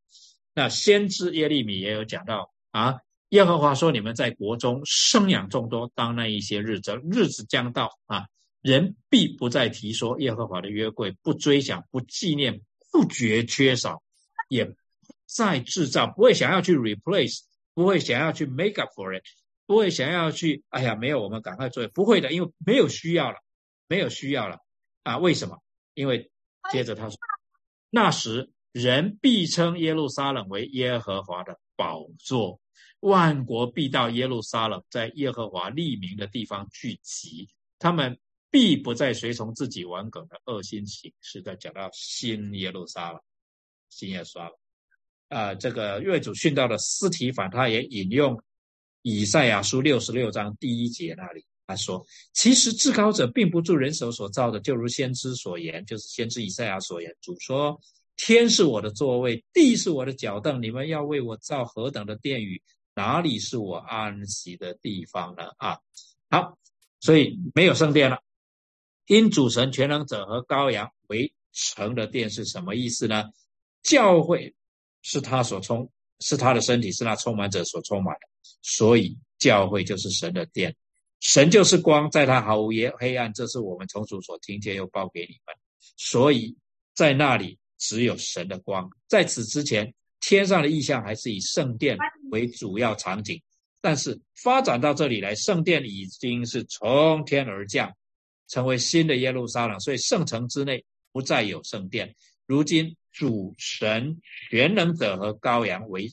[0.55, 8.29] 那先知耶利米也有讲到啊，耶和华说：“你们在国中生养众多，当那一些日子，日子将到啊，
[8.63, 12.61] 人必不再提说耶和华的约柜，不追想，不纪念，
[12.93, 14.01] 不觉缺少，
[14.49, 14.73] 也
[15.27, 17.41] 再制造，不会想要去 replace，
[17.75, 19.25] 不会想要去 make up for it，
[19.67, 23.39] 不会想要去，哎呀，没有，我们赶快做，不会的，因为没有需要了，
[23.89, 24.59] 没有需要了
[25.03, 25.19] 啊？
[25.19, 25.59] 为什么？
[25.95, 26.31] 因为
[26.71, 27.19] 接着他说，
[27.91, 32.61] 那时。”人必称耶路撒冷为耶和华的宝座，
[32.99, 37.49] 万国必到耶路撒冷，在耶和华立名的地方聚集。
[37.79, 38.19] 他们
[38.51, 43.21] 必不再随从自己顽梗的恶心行是在讲到新耶路撒冷，
[43.91, 44.53] 新耶路撒冷。
[45.29, 48.37] 啊，这个月主训道的斯提凡，他也引用
[49.03, 52.05] 以赛亚书六十六章第一节那里，他说
[52.35, 57.17] ：“其实至高者并不住人手所造的，就如先知所言，就是先知以赛亚所言。
[57.21, 57.81] 主说。”
[58.17, 60.63] 天是我的座位，地是我的脚凳。
[60.63, 62.63] 你们要为我造何等的殿宇？
[62.95, 65.51] 哪里是我安息的地方呢？
[65.57, 65.79] 啊，
[66.31, 66.57] 好，
[67.01, 68.21] 所以没有圣殿了。
[69.07, 73.25] 因主神全能者和羔羊为成的殿是什么意思呢？
[73.83, 74.55] 教会
[75.03, 75.91] 是他所充，
[76.21, 78.21] 是他的身体，是那充满者所充满的。
[78.63, 80.75] 所以教会就是神的殿，
[81.21, 83.33] 神就是光，在他毫无黑黑暗。
[83.33, 85.55] 这是我们从主所听见又报给你们。
[85.97, 86.57] 所以
[86.95, 88.89] 在那里只有神的光。
[89.07, 91.99] 在此之前，天上的意象还是以圣殿
[92.31, 93.43] 为主要场景，
[93.83, 97.95] 但是发展到这里来，圣殿已经是从天而降，
[98.49, 99.79] 成为新的耶路撒冷。
[99.81, 100.83] 所以圣城之内
[101.13, 102.15] 不再有圣殿。
[102.47, 104.19] 如今主神
[104.49, 106.11] 全能者和羔羊为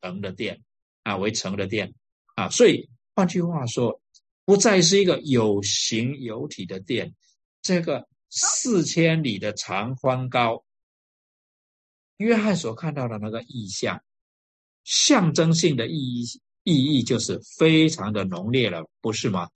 [0.00, 0.62] 城的殿
[1.02, 1.92] 啊，为城的殿
[2.34, 2.48] 啊。
[2.48, 4.00] 所以换句话说，
[4.46, 7.12] 不再是一个有形有体的殿，
[7.60, 8.08] 这个。
[8.36, 10.64] 四千里的长宽高，
[12.16, 14.02] 约翰所看到的那个意象，
[14.84, 16.24] 象征性的意义
[16.62, 19.48] 意义就是非常的浓烈了，不是吗？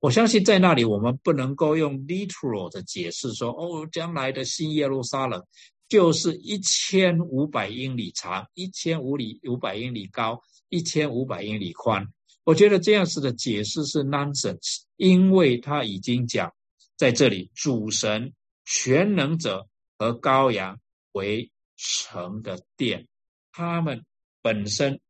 [0.00, 5.44] 我相信在那里，我们不能够用 literal 的解释说，哦，将来的新耶路撒冷
[5.88, 12.06] 就是一千五百英里长，一千五里五百英里高，一千五百英里宽。
[12.44, 16.52] 我觉得这样子的解释是 nonsense，因为他已经讲。
[16.96, 18.32] 在这里，主神
[18.64, 19.68] 全能者
[19.98, 20.80] 和羔羊
[21.12, 23.06] 为城的殿，
[23.52, 24.04] 他们
[24.42, 25.00] 本身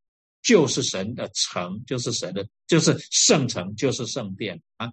[0.41, 4.91] 就是神的城，就是神的，就是圣城，就是圣殿啊。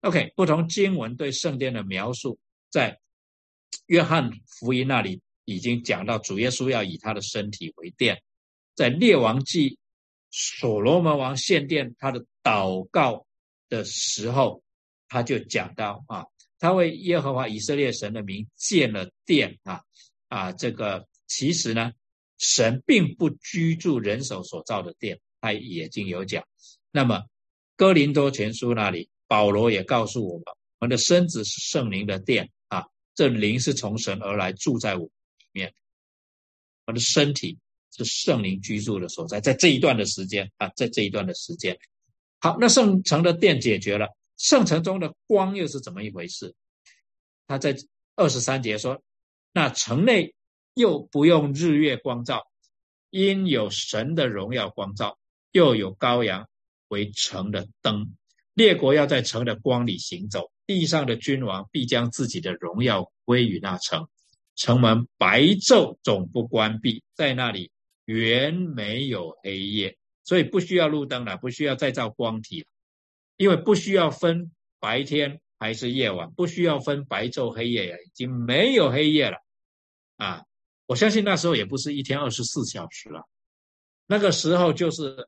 [0.00, 2.38] OK，不同经文对圣殿的描述，
[2.70, 3.00] 在
[3.86, 8.22] 约翰福音那里已经讲到，主耶稣要以他的身体为殿。
[8.74, 9.78] 在列王记，
[10.30, 13.26] 所罗门王献殿他的祷告
[13.68, 14.62] 的时候，
[15.08, 16.26] 他就讲到啊。
[16.58, 19.82] 他为耶和华以色列神的名建了殿啊
[20.28, 20.52] 啊！
[20.52, 21.92] 这个其实呢，
[22.36, 26.46] 神并不居住人手所造的殿，他已经有讲。
[26.90, 27.22] 那么
[27.74, 30.44] 哥林多前书那里，保罗也告诉我们，
[30.80, 35.72] 我们的身子是圣灵的殿啊，这灵是从神而来，住在我里面。
[36.84, 37.58] 我的身体
[37.96, 41.78] 是圣灵居住的所在，在这一段的时间啊，在这一段的时间，
[42.40, 44.08] 好，那圣城的殿解决了。
[44.36, 46.54] 圣城中的光又是怎么一回事？
[47.46, 47.74] 他在
[48.16, 49.02] 二十三节说
[49.52, 50.34] ：“那城内
[50.74, 52.46] 又不用日月光照，
[53.10, 55.18] 因有神的荣耀光照，
[55.50, 56.48] 又有羔羊
[56.88, 58.14] 为城的灯。
[58.54, 64.08] 列国要在城的光里行走，地上的君王必将自己的荣耀归于那城。
[64.54, 67.70] 城门白昼总不关闭，在那里
[68.04, 72.66] 原没有黑夜，所以不需要路灯了，不需要再造光体了。”
[73.38, 79.38] 因为不需要分白天还是夜晚，不需要分白昼黑夜呀，已经没有黑夜了
[80.18, 80.44] 啊！
[80.92, 83.26] 我相信那时候也不是一天二十四小时了，
[84.06, 85.26] 那个时候就是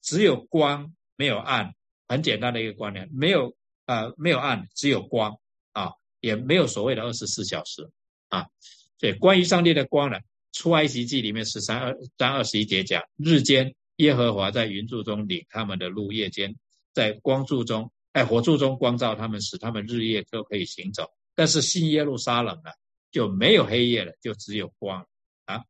[0.00, 1.74] 只有光没有暗，
[2.06, 3.56] 很简单的一个观念，没有
[3.86, 5.36] 啊没有暗，只有光
[5.72, 7.90] 啊，也没有所谓的二十四小时
[8.28, 8.46] 啊。
[9.00, 10.20] 所以关于上帝的光呢，
[10.52, 16.54] 出埃及记里面十三二三二十一节讲，日间耶和华在云柱中领他们的路，夜间。
[16.94, 21.10] 在光柱中，在火柱中光照他们，使他们日夜都可以行走。
[21.34, 22.70] 但是新耶路撒冷呢，
[23.10, 25.06] 就没有黑夜了，就只有光
[25.44, 25.62] 啊。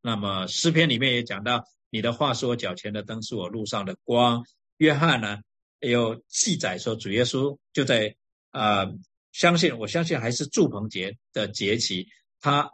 [0.00, 4.44] 那么诗篇里面也讲到：“你的话是我脚前的灯，是我路上的光。”
[4.78, 5.38] 约翰呢
[5.80, 8.16] 有记载说，主耶稣就在
[8.50, 8.86] 啊，
[9.32, 12.08] 相信我相信还是祝棚节的节期，
[12.40, 12.70] 他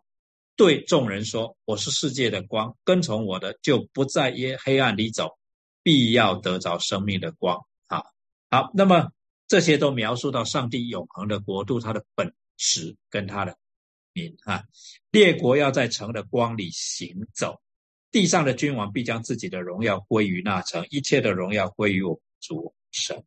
[0.57, 5.39] 对众人说：“我是世界的光，跟从我的就不在耶黑暗里走。”
[5.85, 8.05] 必要得着生命的光，啊，
[8.51, 9.11] 好，那么
[9.49, 13.59] 这些都描述到上帝永恒的国度，它的本质跟它的
[14.13, 14.65] 名啊，
[15.11, 17.61] 列国要在城的光里行走，
[18.11, 23.25] 地上的君王必将自己的荣耀归于那城，一切的荣耀归于我主神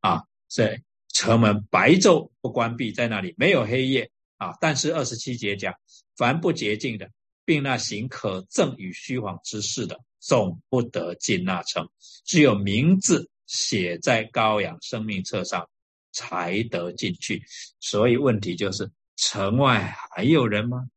[0.00, 5.74] 啊，这城门白昼不关闭，在那里没有黑夜啊，但是二十七节讲，
[6.16, 7.10] 凡不洁净的，
[7.44, 10.00] 并那行可憎与虚谎之事的。
[10.24, 11.84] 总不得进那城，
[12.24, 15.68] 只有名字写在羔羊生命册上，
[16.12, 17.42] 才得进去。
[17.80, 18.88] 所以问题就是，
[19.24, 20.88] 城外还有人吗？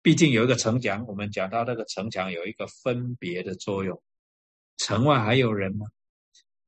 [0.00, 4.02] 毕竟有一个城墙，我们讲到那个城墙有一个分别的作用。
[4.78, 5.86] 城外还有人吗？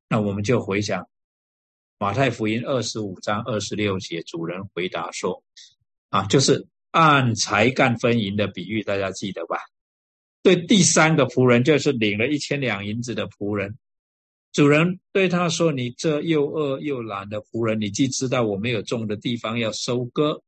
[0.07, 1.09] 那我们就回想
[1.97, 5.43] 马太福音二十五章二十六节，主人回答说
[6.09, 9.57] ：“啊，就是按才干分银的比喻，大家记得吧？”
[10.43, 13.75] 对第三个仆人，就是领了一千两银子的仆人，
[14.53, 20.41] 主人对他说：“你这又饿又懒的仆人，你既知道我没有种的地方要收割，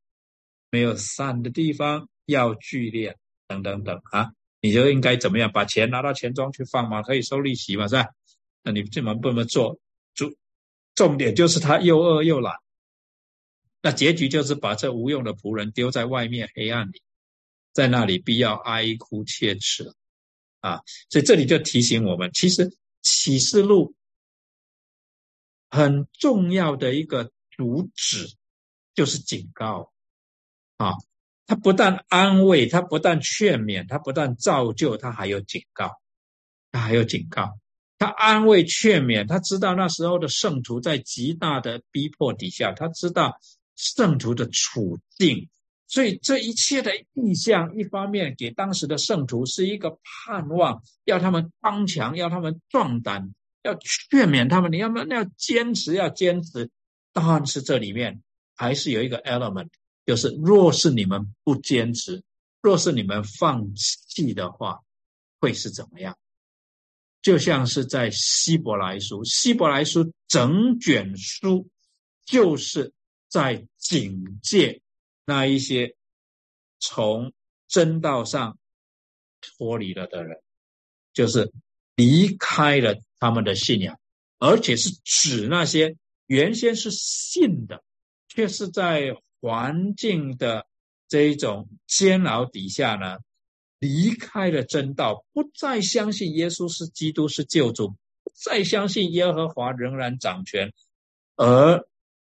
[0.69, 3.15] 没有散的地方要聚敛，
[3.47, 4.31] 等等等啊，
[4.61, 5.51] 你就应该怎么样？
[5.51, 8.07] 把钱拿到钱庄去放嘛，可以收利息嘛，是吧？
[8.61, 9.79] 那你这么不这么做？
[10.13, 10.33] 主
[10.93, 12.53] 重点就是他又饿又懒，
[13.81, 17.01] 那结局就是把这无用的仆人丢在外面黑暗里。”
[17.73, 19.91] 在那里必要哀哭切齿
[20.61, 20.79] 啊！
[21.09, 22.71] 所以这里就提醒我们，其实
[23.05, 23.95] 启示录
[25.69, 28.35] 很重要的一个主旨
[28.95, 29.93] 就是警告
[30.77, 30.93] 啊！
[31.45, 35.91] 他不但安慰，他不但劝勉，他不但造就，他还有警告，
[36.71, 37.59] 他还有警告。
[37.99, 43.39] 他安慰劝勉，他知道那时候的圣徒在极大的逼迫底下，他知道
[43.75, 45.47] 圣徒的处境，
[45.87, 56.69] 所以这一切的意象，一方面给当时的圣徒是一个盼望，要他们刚强，要他们壮胆，要劝勉他们，你要不要坚持，要坚持。
[57.13, 58.21] 但是这里面
[58.55, 59.69] 还是有一个 element，
[60.05, 62.23] 就是若是你们不坚持，
[62.61, 64.79] 若是你们放弃的话，
[65.39, 66.17] 会是怎么样？
[67.21, 71.67] 就像是在希伯来书，希伯来书整卷书
[72.25, 72.91] 就是
[73.29, 74.81] 在警戒
[75.25, 75.95] 那一些
[76.79, 77.33] 从
[77.67, 78.57] 真道上
[79.41, 80.37] 脱离了的人，
[81.13, 81.51] 就是
[81.95, 83.99] 离开了他们的信仰，
[84.39, 85.97] 而且是指那些
[86.27, 87.83] 原先是信的，
[88.27, 90.67] 却是在环境的
[91.07, 93.17] 这一种煎熬底下呢。
[93.79, 97.95] 离开了真道，不再相信耶稣是基督是救主，
[98.33, 100.73] 再相信耶和华仍然掌权，
[101.35, 101.85] 而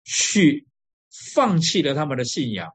[0.03, 0.66] 去
[1.35, 2.71] 放弃了他们的信仰，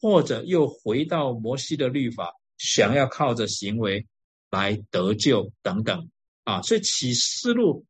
[0.00, 4.06] 或者又回到摩西的律法，想要靠着行为
[4.50, 6.10] 来得救等等
[6.44, 6.62] 啊！
[6.62, 7.84] 所以启示录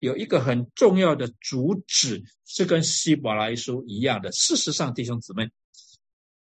[0.00, 4.30] 有一个很重要的主旨，是跟希伯来书一样的。
[4.32, 5.48] 事实上，弟兄姊妹。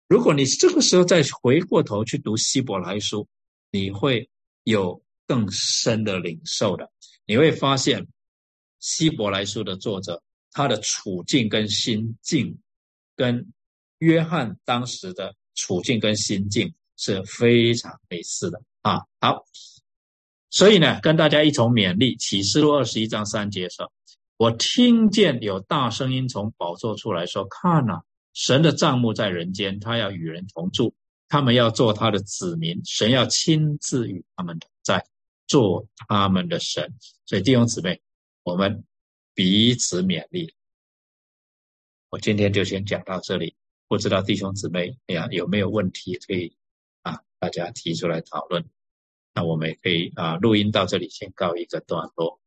[0.09, 3.27] 如果你这个时候再回过头去读希伯来书，
[3.71, 4.29] 你会
[4.65, 6.91] 有更深的领受的。
[7.25, 8.07] 你会发现，
[8.79, 12.59] 希伯来书的作者他的处境跟心境，
[13.17, 13.53] 跟
[13.99, 19.03] 约翰当时的处境跟心境是非常类似的啊。
[19.21, 19.45] 好，
[20.51, 23.93] 所以呢，跟大家一同勉励启示录二十一章三节说
[24.37, 28.01] ：“我听见有大声音从宝座出来说，看呐。”
[28.35, 30.95] 神的账目在人间，他要与人同住，
[31.29, 35.05] 他们要做他的子民，神要亲自与他们同在，
[35.47, 36.95] 做他们的神。
[37.27, 38.01] 所以弟兄姊妹，
[38.43, 38.85] 我们
[39.35, 40.51] 彼此勉励。
[42.13, 43.57] 我今天就先讲到这里，
[43.89, 46.55] 不知道弟兄姊妹哎呀有没有问题可以
[47.01, 48.69] 啊大家提出来讨论。
[49.33, 52.39] 那我们也可以啊录音到这里先告一个段落。